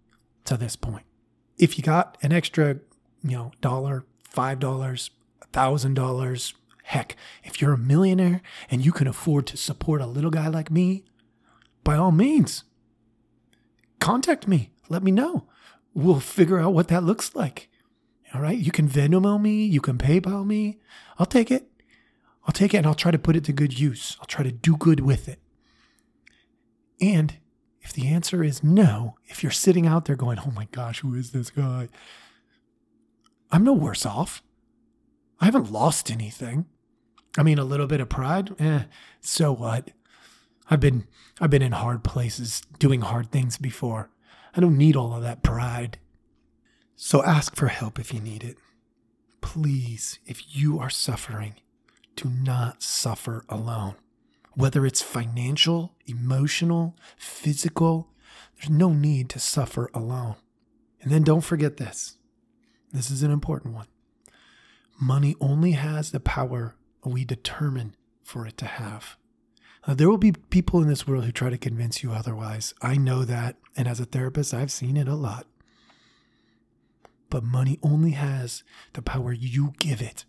to 0.46 0.58
this 0.58 0.76
point. 0.76 1.06
If 1.58 1.78
you 1.78 1.84
got 1.84 2.18
an 2.22 2.32
extra, 2.32 2.76
you 3.24 3.32
know, 3.32 3.52
dollar, 3.62 4.06
five 4.30 4.60
dollars, 4.60 5.10
a 5.42 5.48
thousand 5.48 5.96
dollars, 5.96 6.54
heck, 6.84 7.16
if 7.44 7.62
you're 7.62 7.74
a 7.74 7.80
millionaire 7.80 8.44
and 8.70 8.86
you 8.86 8.92
can 8.92 9.08
afford 9.08 9.48
to 9.48 9.58
support 9.58 10.02
a 10.02 10.06
little 10.06 10.30
guy 10.30 10.48
like 10.48 10.70
me, 10.70 11.04
by 11.84 11.96
all 11.96 12.12
means, 12.12 12.64
contact 14.00 14.48
me. 14.48 14.72
Let 14.88 15.02
me 15.02 15.12
know. 15.12 15.48
We'll 15.96 16.20
figure 16.20 16.60
out 16.60 16.74
what 16.74 16.90
that 16.90 17.04
looks 17.04 17.34
like. 17.34 17.70
All 18.36 18.42
right. 18.42 18.58
You 18.58 18.72
can 18.72 18.88
Venmo 18.88 19.42
me. 19.42 19.66
You 19.66 19.82
can 19.82 19.98
PayPal 19.98 20.46
me. 20.46 20.80
I'll 21.18 21.26
take 21.26 21.50
it. 21.50 21.70
I'll 22.46 22.54
take 22.54 22.76
it 22.76 22.78
and 22.78 22.86
I'll 22.86 22.94
try 22.94 23.10
to 23.10 23.18
put 23.18 23.36
it 23.36 23.46
to 23.46 23.54
good 23.54 23.80
use. 23.80 24.16
I'll 24.20 24.28
try 24.28 24.44
to 24.44 24.52
do 24.52 24.78
good 24.78 25.00
with 25.00 25.28
it. 25.28 25.40
And 27.02 27.36
if 27.82 27.94
the 27.94 28.08
answer 28.08 28.44
is 28.44 28.64
no, 28.64 29.16
if 29.26 29.44
you're 29.44 29.52
sitting 29.52 29.86
out 29.86 30.06
there 30.06 30.16
going, 30.16 30.40
oh 30.40 30.52
my 30.52 30.68
gosh, 30.72 31.02
who 31.02 31.14
is 31.16 31.32
this 31.32 31.50
guy? 31.50 31.90
I'm 33.52 33.64
no 33.64 33.74
worse 33.74 34.06
off. 34.06 34.42
I 35.40 35.46
haven't 35.46 35.72
lost 35.72 36.10
anything. 36.10 36.66
I 37.38 37.44
mean, 37.44 37.60
a 37.60 37.64
little 37.66 37.88
bit 37.88 38.00
of 38.00 38.10
pride, 38.10 38.56
eh, 38.60 38.84
so 39.20 39.52
what? 39.52 39.92
I've 40.70 40.80
been 40.80 41.06
I've 41.40 41.50
been 41.50 41.62
in 41.62 41.74
hard 41.74 42.04
places 42.04 42.62
doing 42.80 43.02
hard 43.02 43.30
things 43.30 43.58
before. 43.58 44.10
I 44.56 44.62
don't 44.62 44.78
need 44.78 44.96
all 44.96 45.14
of 45.14 45.22
that 45.22 45.44
pride. 45.44 46.00
So 46.96 47.24
ask 47.24 47.56
for 47.56 47.68
help 47.68 48.00
if 48.00 48.14
you 48.14 48.22
need 48.22 48.44
it. 48.44 48.58
Please, 49.42 50.20
if 50.26 50.56
you 50.56 50.80
are 50.80 50.90
suffering, 50.90 51.56
do 52.16 52.30
not 52.30 52.82
suffer 52.82 53.44
alone. 53.50 53.96
Whether 54.56 54.86
it's 54.86 55.02
financial, 55.02 55.94
emotional, 56.06 56.96
physical, 57.18 58.10
there's 58.56 58.70
no 58.70 58.94
need 58.94 59.30
to 59.30 59.40
suffer 59.40 59.90
alone. 59.94 60.36
And 61.02 61.12
then 61.12 61.24
don't 61.24 61.42
forget 61.42 61.78
this. 61.78 62.18
This 62.92 63.12
is 63.12 63.22
an 63.22 63.32
important 63.32 63.76
one. 63.76 63.88
Money 65.00 65.36
only 65.42 65.72
has 65.72 66.12
the 66.12 66.20
power 66.20 66.76
we 67.04 67.26
determine 67.26 67.96
for 68.24 68.48
it 68.48 68.58
to 68.58 68.66
have. 68.66 69.18
Uh, 69.88 69.94
there 69.94 70.10
will 70.10 70.18
be 70.18 70.32
people 70.32 70.82
in 70.82 70.88
this 70.88 71.06
world 71.06 71.26
who 71.26 71.32
try 71.32 71.50
to 71.50 71.58
convince 71.58 72.02
you 72.02 72.12
otherwise. 72.12 72.74
I 72.82 72.96
know 72.96 73.24
that. 73.26 73.58
And 73.78 73.88
as 73.88 74.00
a 74.00 74.06
therapist, 74.06 74.54
I've 74.54 74.72
seen 74.72 74.98
it 74.98 75.08
a 75.08 75.16
lot. 75.16 75.46
But 77.30 77.44
money 77.44 77.78
only 77.84 78.12
has 78.12 78.64
the 78.94 79.02
power 79.02 79.34
you 79.34 79.74
give 79.80 80.02
it 80.02 80.26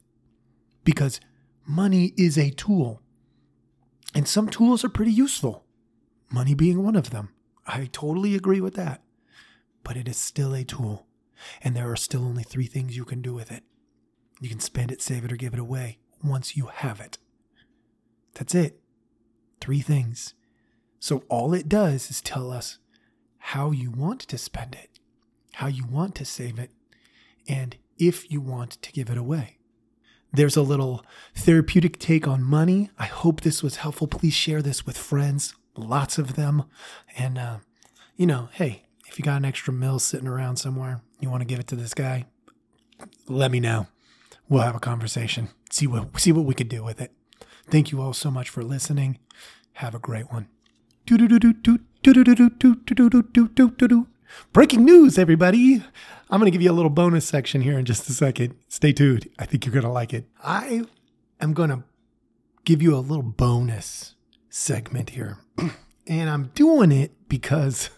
because 0.85 1.21
money 1.67 2.13
is 2.17 2.37
a 2.37 2.51
tool. 2.51 3.01
And 4.17 4.27
some 4.27 4.49
tools 4.49 4.85
are 4.85 4.89
pretty 4.89 5.13
useful, 5.13 5.65
money 6.31 6.55
being 6.55 6.83
one 6.83 6.97
of 6.97 7.11
them. 7.11 7.29
I 7.67 7.89
totally 7.93 8.35
agree 8.35 8.61
with 8.61 8.75
that. 8.75 9.03
But 9.85 9.97
it 9.97 10.09
is 10.09 10.17
still 10.17 10.55
a 10.55 10.65
tool. 10.65 11.07
And 11.63 11.77
there 11.77 11.91
are 11.91 11.97
still 11.97 12.25
only 12.25 12.43
three 12.43 12.67
things 12.67 12.97
you 12.97 13.05
can 13.05 13.23
do 13.23 13.33
with 13.33 13.53
it 13.53 13.63
you 14.41 14.49
can 14.49 14.61
spend 14.61 14.91
it, 14.91 15.01
save 15.01 15.25
it, 15.25 15.33
or 15.33 15.37
give 15.37 15.55
it 15.55 15.61
away 15.61 15.99
once 16.23 16.57
you 16.57 16.67
have 16.67 17.01
it. 17.01 17.19
That's 18.35 18.55
it. 18.55 18.81
Three 19.61 19.81
things. 19.81 20.35
So 20.99 21.25
all 21.29 21.55
it 21.55 21.69
does 21.69 22.11
is 22.11 22.21
tell 22.21 22.51
us 22.51 22.79
how 23.39 23.71
you 23.71 23.91
want 23.91 24.21
to 24.21 24.39
spend 24.39 24.75
it, 24.75 24.99
how 25.55 25.69
you 25.69 25.87
want 25.87 26.15
to 26.17 26.25
save 26.25 26.59
it, 26.59 26.71
and 27.49 27.77
if 27.99 28.31
you 28.31 28.41
want 28.41 28.73
to 28.83 28.93
give 28.93 29.09
it 29.09 29.17
away. 29.17 29.56
There's 30.37 30.57
a 30.57 30.63
little 30.63 31.03
therapeutic 31.35 31.99
take 31.99 32.29
on 32.29 32.43
money. 32.43 32.91
I 32.99 33.07
hope 33.07 33.41
this 33.41 33.63
was 33.63 33.77
helpful. 33.77 34.07
Please 34.07 34.35
share 34.35 34.61
this 34.61 34.85
with 34.85 34.99
friends, 34.99 35.55
lots 35.75 36.19
of 36.19 36.37
them. 36.37 36.65
And, 37.17 37.39
uh, 37.39 37.57
you 38.17 38.27
know, 38.27 38.51
hey, 38.53 38.83
if 39.09 39.19
you 39.19 39.25
got 39.25 39.39
an 39.39 39.47
extra 39.47 39.73
mill 39.73 39.99
sitting 39.99 40.29
around 40.29 40.59
somewhere, 40.59 41.01
you 41.21 41.31
want 41.31 41.41
to 41.41 41.47
give 41.47 41.59
it 41.59 41.67
to 41.69 41.77
this 41.77 41.95
guy, 41.95 42.27
let 43.27 43.51
me 43.51 43.61
know. 43.61 43.87
We'll 44.47 44.63
have 44.63 44.77
a 44.77 44.81
conversation. 44.81 45.49
See 45.71 45.87
what 45.87 46.21
see 46.21 46.33
what 46.33 46.45
we 46.45 46.55
could 46.55 46.69
do 46.69 46.85
with 46.85 47.01
it. 47.01 47.13
Thank 47.71 47.91
you 47.91 48.03
all 48.03 48.13
so 48.13 48.31
much 48.31 48.51
for 48.51 48.63
listening. 48.63 49.19
Have 49.75 49.95
a 49.95 49.99
great 49.99 50.31
one. 50.31 50.49
Breaking 54.53 54.85
news, 54.85 55.19
everybody. 55.19 55.83
I'm 56.31 56.41
going 56.41 56.51
to 56.51 56.51
give 56.51 56.63
you 56.63 56.71
a 56.71 56.75
little 56.75 56.91
bonus 56.91 57.27
section 57.27 57.61
here 57.61 57.79
in 57.79 57.85
just 57.85 58.09
a 58.09 58.13
second. 58.13 58.57
Stay 58.69 58.93
tuned. 58.93 59.29
I 59.39 59.47
think 59.47 59.65
you're 59.65 59.73
going 59.73 59.85
to 59.85 59.91
like 59.91 60.13
it. 60.13 60.27
I 60.43 60.85
am 61.41 61.53
going 61.53 61.71
to 61.71 61.85
give 62.65 62.83
you 62.83 62.97
a 62.97 62.99
little 62.99 63.23
bonus 63.23 64.15
segment 64.49 65.11
here. 65.11 65.39
and 66.07 66.31
I'm 66.31 66.51
doing 66.55 66.93
it 66.93 67.13
because 67.29 67.91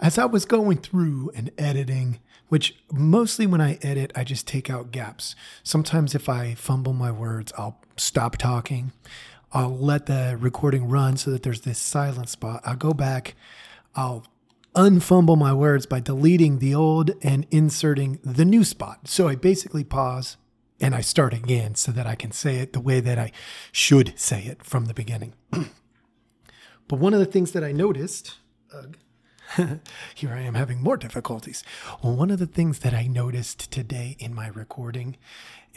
as 0.00 0.18
I 0.18 0.24
was 0.24 0.44
going 0.44 0.78
through 0.78 1.30
and 1.34 1.50
editing, 1.58 2.20
which 2.48 2.76
mostly 2.92 3.46
when 3.46 3.60
I 3.60 3.78
edit, 3.82 4.12
I 4.14 4.24
just 4.24 4.46
take 4.46 4.70
out 4.70 4.90
gaps. 4.92 5.34
Sometimes 5.62 6.14
if 6.14 6.28
I 6.28 6.54
fumble 6.54 6.92
my 6.92 7.10
words, 7.10 7.52
I'll 7.58 7.80
stop 7.96 8.36
talking. 8.36 8.92
I'll 9.52 9.76
let 9.76 10.06
the 10.06 10.36
recording 10.40 10.88
run 10.88 11.16
so 11.16 11.30
that 11.30 11.42
there's 11.42 11.62
this 11.62 11.78
silent 11.78 12.28
spot. 12.28 12.62
I'll 12.64 12.76
go 12.76 12.92
back. 12.92 13.34
I'll 13.94 14.24
unfumble 14.74 15.38
my 15.38 15.52
words 15.52 15.86
by 15.86 16.00
deleting 16.00 16.58
the 16.58 16.74
old 16.74 17.12
and 17.22 17.46
inserting 17.50 18.18
the 18.24 18.44
new 18.44 18.64
spot. 18.64 19.08
So 19.08 19.28
I 19.28 19.36
basically 19.36 19.84
pause 19.84 20.36
and 20.80 20.94
I 20.94 21.00
start 21.00 21.32
again 21.32 21.76
so 21.76 21.92
that 21.92 22.06
I 22.06 22.14
can 22.14 22.32
say 22.32 22.56
it 22.56 22.72
the 22.72 22.80
way 22.80 23.00
that 23.00 23.18
I 23.18 23.32
should 23.72 24.18
say 24.18 24.42
it 24.42 24.64
from 24.64 24.86
the 24.86 24.94
beginning. 24.94 25.34
but 25.50 26.98
one 26.98 27.14
of 27.14 27.20
the 27.20 27.26
things 27.26 27.52
that 27.52 27.62
I 27.62 27.72
noticed, 27.72 28.36
here 30.14 30.32
I 30.32 30.40
am 30.40 30.54
having 30.54 30.82
more 30.82 30.96
difficulties. 30.96 31.62
One 32.00 32.30
of 32.30 32.38
the 32.38 32.46
things 32.46 32.80
that 32.80 32.94
I 32.94 33.06
noticed 33.06 33.70
today 33.70 34.16
in 34.18 34.34
my 34.34 34.48
recording, 34.48 35.16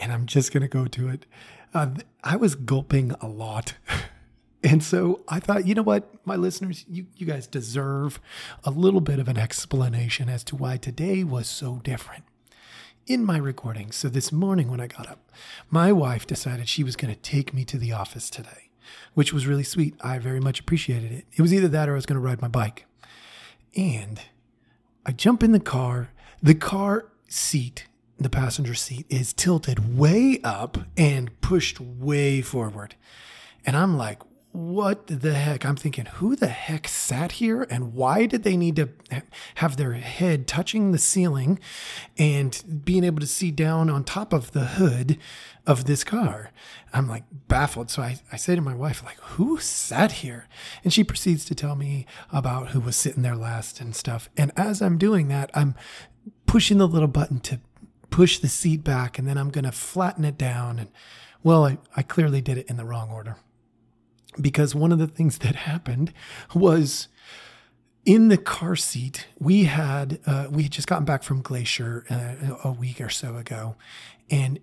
and 0.00 0.12
I'm 0.12 0.26
just 0.26 0.52
going 0.52 0.62
to 0.62 0.68
go 0.68 0.86
to 0.86 1.08
it, 1.08 1.26
uh, 1.72 1.90
I 2.24 2.36
was 2.36 2.54
gulping 2.54 3.12
a 3.20 3.28
lot. 3.28 3.74
And 4.62 4.82
so 4.82 5.20
I 5.28 5.38
thought, 5.38 5.66
you 5.66 5.74
know 5.74 5.82
what, 5.82 6.12
my 6.26 6.34
listeners, 6.34 6.84
you, 6.88 7.06
you 7.16 7.26
guys 7.26 7.46
deserve 7.46 8.20
a 8.64 8.70
little 8.70 9.00
bit 9.00 9.20
of 9.20 9.28
an 9.28 9.38
explanation 9.38 10.28
as 10.28 10.42
to 10.44 10.56
why 10.56 10.76
today 10.76 11.22
was 11.22 11.48
so 11.48 11.80
different 11.84 12.24
in 13.06 13.24
my 13.24 13.38
recording. 13.38 13.92
So 13.92 14.08
this 14.08 14.32
morning 14.32 14.68
when 14.68 14.80
I 14.80 14.88
got 14.88 15.08
up, 15.08 15.30
my 15.70 15.92
wife 15.92 16.26
decided 16.26 16.68
she 16.68 16.82
was 16.82 16.96
going 16.96 17.14
to 17.14 17.20
take 17.20 17.54
me 17.54 17.64
to 17.66 17.78
the 17.78 17.92
office 17.92 18.28
today, 18.28 18.70
which 19.14 19.32
was 19.32 19.46
really 19.46 19.62
sweet. 19.62 19.94
I 20.00 20.18
very 20.18 20.40
much 20.40 20.60
appreciated 20.60 21.12
it. 21.12 21.26
It 21.32 21.42
was 21.42 21.54
either 21.54 21.68
that 21.68 21.88
or 21.88 21.92
I 21.92 21.94
was 21.94 22.06
going 22.06 22.20
to 22.20 22.26
ride 22.26 22.42
my 22.42 22.48
bike. 22.48 22.86
And 23.76 24.20
I 25.06 25.12
jump 25.12 25.42
in 25.42 25.52
the 25.52 25.60
car. 25.60 26.10
The 26.42 26.54
car 26.54 27.06
seat, 27.28 27.86
the 28.18 28.28
passenger 28.28 28.74
seat, 28.74 29.06
is 29.08 29.32
tilted 29.32 29.96
way 29.96 30.40
up 30.42 30.78
and 30.96 31.40
pushed 31.40 31.80
way 31.80 32.42
forward. 32.42 32.96
And 33.64 33.76
I'm 33.76 33.96
like, 33.96 34.20
what 34.52 35.06
the 35.08 35.34
heck? 35.34 35.64
I'm 35.64 35.76
thinking, 35.76 36.06
who 36.06 36.34
the 36.34 36.48
heck 36.48 36.88
sat 36.88 37.32
here 37.32 37.66
and 37.70 37.92
why 37.92 38.26
did 38.26 38.44
they 38.44 38.56
need 38.56 38.76
to 38.76 38.88
have 39.56 39.76
their 39.76 39.92
head 39.92 40.46
touching 40.46 40.90
the 40.90 40.98
ceiling 40.98 41.60
and 42.16 42.82
being 42.84 43.04
able 43.04 43.20
to 43.20 43.26
see 43.26 43.50
down 43.50 43.90
on 43.90 44.04
top 44.04 44.32
of 44.32 44.52
the 44.52 44.64
hood 44.64 45.18
of 45.66 45.84
this 45.84 46.02
car? 46.02 46.50
I'm 46.94 47.08
like 47.08 47.24
baffled. 47.30 47.90
So 47.90 48.02
I, 48.02 48.18
I 48.32 48.36
say 48.36 48.54
to 48.54 48.62
my 48.62 48.74
wife, 48.74 49.04
like, 49.04 49.20
who 49.20 49.58
sat 49.58 50.12
here? 50.12 50.48
And 50.82 50.92
she 50.92 51.04
proceeds 51.04 51.44
to 51.46 51.54
tell 51.54 51.76
me 51.76 52.06
about 52.32 52.70
who 52.70 52.80
was 52.80 52.96
sitting 52.96 53.22
there 53.22 53.36
last 53.36 53.80
and 53.80 53.94
stuff. 53.94 54.30
And 54.36 54.50
as 54.56 54.80
I'm 54.80 54.96
doing 54.96 55.28
that, 55.28 55.50
I'm 55.52 55.74
pushing 56.46 56.78
the 56.78 56.88
little 56.88 57.08
button 57.08 57.40
to 57.40 57.60
push 58.08 58.38
the 58.38 58.48
seat 58.48 58.82
back 58.82 59.18
and 59.18 59.28
then 59.28 59.36
I'm 59.36 59.50
going 59.50 59.64
to 59.64 59.72
flatten 59.72 60.24
it 60.24 60.38
down. 60.38 60.78
And 60.78 60.88
well, 61.42 61.66
I, 61.66 61.76
I 61.94 62.02
clearly 62.02 62.40
did 62.40 62.56
it 62.56 62.66
in 62.70 62.78
the 62.78 62.86
wrong 62.86 63.10
order 63.10 63.36
because 64.40 64.74
one 64.74 64.92
of 64.92 64.98
the 64.98 65.06
things 65.06 65.38
that 65.38 65.54
happened 65.56 66.12
was 66.54 67.08
in 68.04 68.28
the 68.28 68.38
car 68.38 68.76
seat 68.76 69.26
we 69.38 69.64
had 69.64 70.18
uh, 70.26 70.46
we 70.50 70.62
had 70.62 70.72
just 70.72 70.88
gotten 70.88 71.04
back 71.04 71.22
from 71.22 71.42
glacier 71.42 72.04
uh, 72.08 72.56
a 72.64 72.72
week 72.72 73.00
or 73.00 73.10
so 73.10 73.36
ago. 73.36 73.76
And 74.30 74.60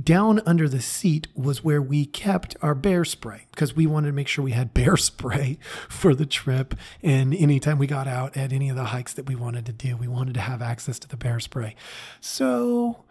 down 0.00 0.40
under 0.46 0.68
the 0.68 0.80
seat 0.80 1.26
was 1.34 1.64
where 1.64 1.82
we 1.82 2.06
kept 2.06 2.56
our 2.62 2.74
bear 2.74 3.04
spray 3.04 3.46
because 3.50 3.74
we 3.74 3.86
wanted 3.86 4.06
to 4.08 4.12
make 4.12 4.28
sure 4.28 4.44
we 4.44 4.52
had 4.52 4.72
bear 4.74 4.96
spray 4.96 5.58
for 5.88 6.14
the 6.14 6.26
trip. 6.26 6.74
And 7.02 7.34
anytime 7.34 7.78
we 7.78 7.86
got 7.86 8.06
out 8.06 8.36
at 8.36 8.52
any 8.52 8.68
of 8.68 8.76
the 8.76 8.84
hikes 8.84 9.14
that 9.14 9.26
we 9.26 9.34
wanted 9.34 9.66
to 9.66 9.72
do 9.72 9.96
we 9.96 10.08
wanted 10.08 10.34
to 10.34 10.40
have 10.40 10.62
access 10.62 10.98
to 11.00 11.08
the 11.08 11.16
bear 11.16 11.40
spray. 11.40 11.74
So 12.20 13.04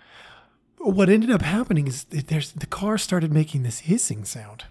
what 0.77 1.09
ended 1.09 1.31
up 1.31 1.41
happening 1.41 1.87
is 1.87 2.03
there's 2.05 2.51
the 2.51 2.65
car 2.65 2.97
started 2.97 3.33
making 3.33 3.63
this 3.63 3.79
hissing 3.79 4.25
sound 4.25 4.65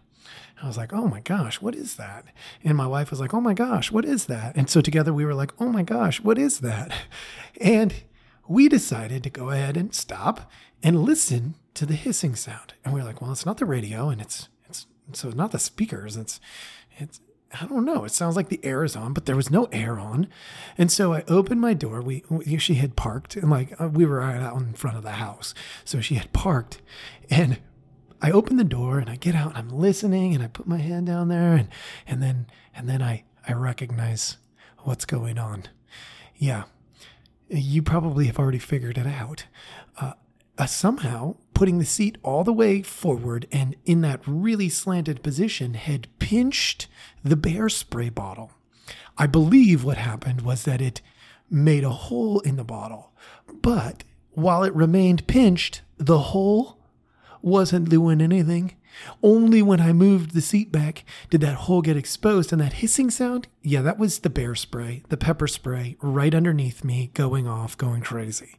I 0.62 0.66
was 0.66 0.76
like, 0.76 0.92
oh 0.92 1.06
my 1.06 1.20
gosh, 1.20 1.60
what 1.60 1.74
is 1.74 1.96
that? 1.96 2.26
And 2.64 2.76
my 2.76 2.86
wife 2.86 3.10
was 3.10 3.20
like, 3.20 3.32
oh 3.32 3.40
my 3.40 3.54
gosh, 3.54 3.92
what 3.92 4.04
is 4.04 4.26
that? 4.26 4.56
And 4.56 4.68
so 4.68 4.80
together 4.80 5.12
we 5.12 5.24
were 5.24 5.34
like, 5.34 5.52
oh 5.60 5.68
my 5.68 5.82
gosh, 5.82 6.20
what 6.20 6.38
is 6.38 6.60
that? 6.60 6.92
And 7.60 7.92
we 8.46 8.68
decided 8.68 9.24
to 9.24 9.30
go 9.30 9.50
ahead 9.50 9.76
and 9.76 9.92
stop 9.92 10.48
and 10.80 11.02
listen 11.02 11.54
to 11.74 11.84
the 11.84 11.94
hissing 11.94 12.36
sound. 12.36 12.74
And 12.84 12.94
we 12.94 13.00
are 13.00 13.04
like, 13.04 13.20
well, 13.20 13.32
it's 13.32 13.44
not 13.44 13.58
the 13.58 13.64
radio 13.66 14.10
and 14.10 14.20
it's, 14.20 14.48
it's, 14.68 14.86
so 15.12 15.28
it's 15.28 15.36
not 15.36 15.50
the 15.50 15.58
speakers. 15.58 16.16
It's, 16.16 16.40
it's, 16.98 17.20
I 17.60 17.66
don't 17.66 17.84
know. 17.84 18.04
It 18.04 18.12
sounds 18.12 18.36
like 18.36 18.48
the 18.48 18.64
air 18.64 18.84
is 18.84 18.94
on, 18.94 19.12
but 19.12 19.26
there 19.26 19.36
was 19.36 19.50
no 19.50 19.64
air 19.72 19.98
on. 19.98 20.28
And 20.76 20.92
so 20.92 21.14
I 21.14 21.24
opened 21.28 21.60
my 21.60 21.74
door. 21.74 22.00
We, 22.00 22.22
we 22.28 22.58
she 22.58 22.74
had 22.74 22.94
parked 22.94 23.36
and 23.36 23.50
like 23.50 23.78
uh, 23.80 23.88
we 23.88 24.04
were 24.04 24.18
right 24.18 24.40
out 24.40 24.56
in 24.56 24.74
front 24.74 24.96
of 24.96 25.02
the 25.02 25.12
house. 25.12 25.54
So 25.84 26.00
she 26.00 26.16
had 26.16 26.32
parked 26.32 26.82
and 27.30 27.58
I 28.20 28.30
open 28.30 28.56
the 28.56 28.64
door 28.64 28.98
and 28.98 29.08
I 29.08 29.16
get 29.16 29.34
out 29.34 29.50
and 29.50 29.58
I'm 29.58 29.68
listening 29.68 30.34
and 30.34 30.42
I 30.42 30.48
put 30.48 30.66
my 30.66 30.78
hand 30.78 31.06
down 31.06 31.28
there 31.28 31.54
and 31.54 31.68
and 32.06 32.22
then 32.22 32.46
and 32.74 32.88
then 32.88 33.02
I 33.02 33.24
I 33.46 33.52
recognize 33.52 34.36
what's 34.78 35.04
going 35.04 35.38
on. 35.38 35.64
Yeah. 36.36 36.64
you 37.48 37.82
probably 37.82 38.26
have 38.26 38.38
already 38.38 38.58
figured 38.58 38.98
it 38.98 39.06
out. 39.06 39.46
Uh, 40.00 40.12
uh, 40.58 40.66
somehow, 40.66 41.36
putting 41.54 41.78
the 41.78 41.84
seat 41.84 42.18
all 42.22 42.44
the 42.44 42.52
way 42.52 42.82
forward 42.82 43.46
and 43.50 43.74
in 43.84 44.00
that 44.02 44.20
really 44.26 44.68
slanted 44.68 45.22
position 45.22 45.74
had 45.74 46.08
pinched 46.18 46.88
the 47.24 47.36
bear 47.36 47.68
spray 47.68 48.08
bottle. 48.08 48.52
I 49.16 49.26
believe 49.26 49.84
what 49.84 49.96
happened 49.98 50.42
was 50.42 50.64
that 50.64 50.80
it 50.80 51.00
made 51.50 51.84
a 51.84 51.90
hole 51.90 52.40
in 52.40 52.56
the 52.56 52.64
bottle, 52.64 53.12
but 53.62 54.04
while 54.32 54.62
it 54.62 54.74
remained 54.74 55.26
pinched, 55.26 55.82
the 55.96 56.18
hole 56.18 56.77
wasn't 57.42 57.88
doing 57.88 58.20
anything. 58.20 58.74
Only 59.22 59.62
when 59.62 59.80
I 59.80 59.92
moved 59.92 60.32
the 60.32 60.40
seat 60.40 60.72
back 60.72 61.04
did 61.30 61.40
that 61.42 61.54
hole 61.54 61.82
get 61.82 61.96
exposed 61.96 62.52
and 62.52 62.60
that 62.60 62.74
hissing 62.74 63.10
sound. 63.10 63.48
Yeah, 63.62 63.82
that 63.82 63.98
was 63.98 64.20
the 64.20 64.30
bear 64.30 64.54
spray, 64.54 65.02
the 65.08 65.16
pepper 65.16 65.46
spray 65.46 65.96
right 66.00 66.34
underneath 66.34 66.84
me 66.84 67.10
going 67.14 67.46
off, 67.46 67.76
going 67.76 68.00
crazy. 68.02 68.56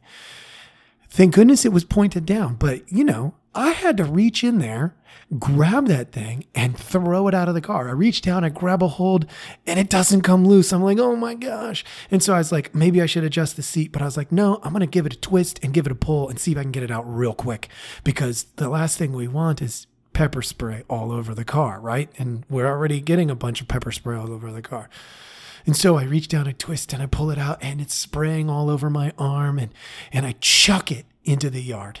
Thank 1.08 1.34
goodness 1.34 1.64
it 1.64 1.72
was 1.72 1.84
pointed 1.84 2.24
down, 2.24 2.54
but 2.54 2.90
you 2.90 3.04
know, 3.04 3.34
I 3.54 3.70
had 3.70 3.96
to 3.96 4.04
reach 4.04 4.44
in 4.44 4.58
there, 4.58 4.94
grab 5.38 5.86
that 5.88 6.12
thing, 6.12 6.44
and 6.54 6.78
throw 6.78 7.26
it 7.26 7.34
out 7.34 7.48
of 7.48 7.54
the 7.54 7.60
car. 7.60 7.88
I 7.88 7.92
reach 7.92 8.22
down, 8.22 8.44
I 8.44 8.48
grab 8.48 8.82
a 8.82 8.88
hold, 8.88 9.26
and 9.66 9.78
it 9.80 9.90
doesn't 9.90 10.22
come 10.22 10.46
loose. 10.46 10.72
I'm 10.72 10.84
like, 10.84 10.98
oh 10.98 11.16
my 11.16 11.34
gosh. 11.34 11.84
And 12.10 12.22
so 12.22 12.34
I 12.34 12.38
was 12.38 12.52
like, 12.52 12.74
maybe 12.74 13.02
I 13.02 13.06
should 13.06 13.24
adjust 13.24 13.56
the 13.56 13.62
seat, 13.62 13.90
but 13.90 14.02
I 14.02 14.04
was 14.04 14.16
like, 14.16 14.30
no, 14.30 14.60
I'm 14.62 14.72
going 14.72 14.80
to 14.80 14.86
give 14.86 15.06
it 15.06 15.14
a 15.14 15.18
twist 15.18 15.58
and 15.62 15.74
give 15.74 15.86
it 15.86 15.92
a 15.92 15.96
pull 15.96 16.28
and 16.28 16.38
see 16.38 16.52
if 16.52 16.58
I 16.58 16.62
can 16.62 16.70
get 16.70 16.84
it 16.84 16.90
out 16.92 17.02
real 17.12 17.34
quick 17.34 17.68
because 18.04 18.44
the 18.56 18.68
last 18.68 18.98
thing 18.98 19.12
we 19.12 19.26
want 19.26 19.60
is 19.60 19.88
pepper 20.12 20.42
spray 20.42 20.84
all 20.88 21.10
over 21.10 21.34
the 21.34 21.44
car, 21.44 21.80
right? 21.80 22.10
And 22.18 22.44
we're 22.48 22.68
already 22.68 23.00
getting 23.00 23.30
a 23.30 23.34
bunch 23.34 23.60
of 23.60 23.68
pepper 23.68 23.90
spray 23.90 24.16
all 24.16 24.32
over 24.32 24.52
the 24.52 24.62
car. 24.62 24.88
And 25.66 25.76
so 25.76 25.96
I 25.96 26.04
reach 26.04 26.28
down, 26.28 26.48
I 26.48 26.52
twist, 26.52 26.92
and 26.92 27.02
I 27.02 27.06
pull 27.06 27.30
it 27.30 27.38
out, 27.38 27.58
and 27.62 27.80
it's 27.80 27.94
spraying 27.94 28.48
all 28.48 28.70
over 28.70 28.88
my 28.88 29.12
arm, 29.18 29.58
and 29.58 29.72
and 30.10 30.24
I 30.24 30.34
chuck 30.40 30.90
it 30.90 31.04
into 31.24 31.50
the 31.50 31.62
yard. 31.62 32.00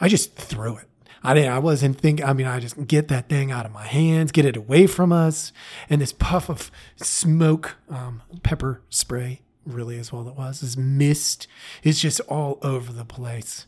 I 0.00 0.08
just 0.08 0.34
threw 0.34 0.76
it. 0.76 0.89
I 1.22 1.34
didn't. 1.34 1.52
I 1.52 1.58
wasn't 1.58 2.00
thinking. 2.00 2.24
I 2.24 2.32
mean, 2.32 2.46
I 2.46 2.60
just 2.60 2.86
get 2.86 3.08
that 3.08 3.28
thing 3.28 3.50
out 3.50 3.66
of 3.66 3.72
my 3.72 3.86
hands, 3.86 4.32
get 4.32 4.46
it 4.46 4.56
away 4.56 4.86
from 4.86 5.12
us, 5.12 5.52
and 5.88 6.00
this 6.00 6.12
puff 6.12 6.48
of 6.48 6.70
smoke, 6.96 7.76
um, 7.90 8.22
pepper 8.42 8.80
spray, 8.88 9.42
really 9.66 9.96
is 9.96 10.10
all 10.10 10.26
it 10.28 10.34
was. 10.34 10.60
This 10.60 10.76
mist 10.76 11.46
is 11.82 12.00
just 12.00 12.20
all 12.20 12.58
over 12.62 12.92
the 12.92 13.04
place, 13.04 13.66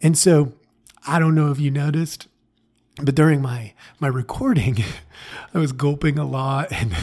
and 0.00 0.16
so 0.16 0.52
I 1.06 1.18
don't 1.18 1.34
know 1.34 1.50
if 1.50 1.58
you 1.58 1.70
noticed, 1.70 2.28
but 3.02 3.14
during 3.16 3.42
my 3.42 3.72
my 3.98 4.08
recording, 4.08 4.84
I 5.54 5.58
was 5.58 5.72
gulping 5.72 6.18
a 6.18 6.24
lot, 6.24 6.70
and 6.70 6.94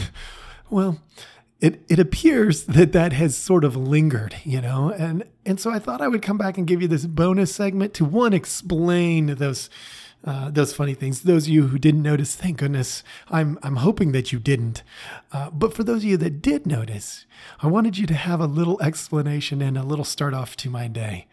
well, 0.70 0.98
it 1.60 1.82
it 1.88 1.98
appears 1.98 2.64
that 2.64 2.92
that 2.92 3.12
has 3.12 3.36
sort 3.36 3.64
of 3.64 3.76
lingered, 3.76 4.36
you 4.44 4.60
know, 4.60 4.90
and 4.90 5.24
and 5.44 5.60
so 5.60 5.70
I 5.70 5.78
thought 5.78 6.00
I 6.00 6.08
would 6.08 6.22
come 6.22 6.38
back 6.38 6.56
and 6.56 6.66
give 6.66 6.80
you 6.80 6.88
this 6.88 7.06
bonus 7.06 7.54
segment 7.54 7.94
to 7.94 8.04
one 8.04 8.32
explain 8.32 9.26
those 9.36 9.68
uh, 10.24 10.50
those 10.50 10.74
funny 10.74 10.94
things. 10.94 11.22
Those 11.22 11.44
of 11.46 11.52
you 11.52 11.68
who 11.68 11.78
didn't 11.78 12.02
notice, 12.02 12.34
thank 12.34 12.58
goodness. 12.58 13.02
I'm 13.28 13.58
I'm 13.62 13.76
hoping 13.76 14.12
that 14.12 14.32
you 14.32 14.38
didn't. 14.38 14.82
Uh, 15.32 15.50
but 15.50 15.74
for 15.74 15.84
those 15.84 15.98
of 15.98 16.04
you 16.04 16.16
that 16.18 16.42
did 16.42 16.66
notice, 16.66 17.26
I 17.60 17.66
wanted 17.66 17.98
you 17.98 18.06
to 18.06 18.14
have 18.14 18.40
a 18.40 18.46
little 18.46 18.80
explanation 18.82 19.60
and 19.60 19.76
a 19.76 19.82
little 19.82 20.04
start 20.04 20.34
off 20.34 20.56
to 20.56 20.70
my 20.70 20.88
day. 20.88 21.26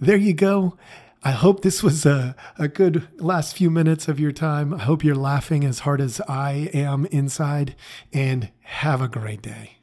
There 0.00 0.16
you 0.16 0.34
go. 0.34 0.76
I 1.24 1.30
hope 1.30 1.62
this 1.62 1.84
was 1.84 2.04
a, 2.04 2.34
a 2.58 2.66
good 2.66 3.06
last 3.20 3.56
few 3.56 3.70
minutes 3.70 4.08
of 4.08 4.18
your 4.18 4.32
time. 4.32 4.74
I 4.74 4.78
hope 4.78 5.04
you're 5.04 5.14
laughing 5.14 5.64
as 5.64 5.80
hard 5.80 6.00
as 6.00 6.20
I 6.22 6.68
am 6.74 7.06
inside, 7.06 7.76
and 8.12 8.50
have 8.62 9.00
a 9.00 9.06
great 9.06 9.40
day. 9.40 9.76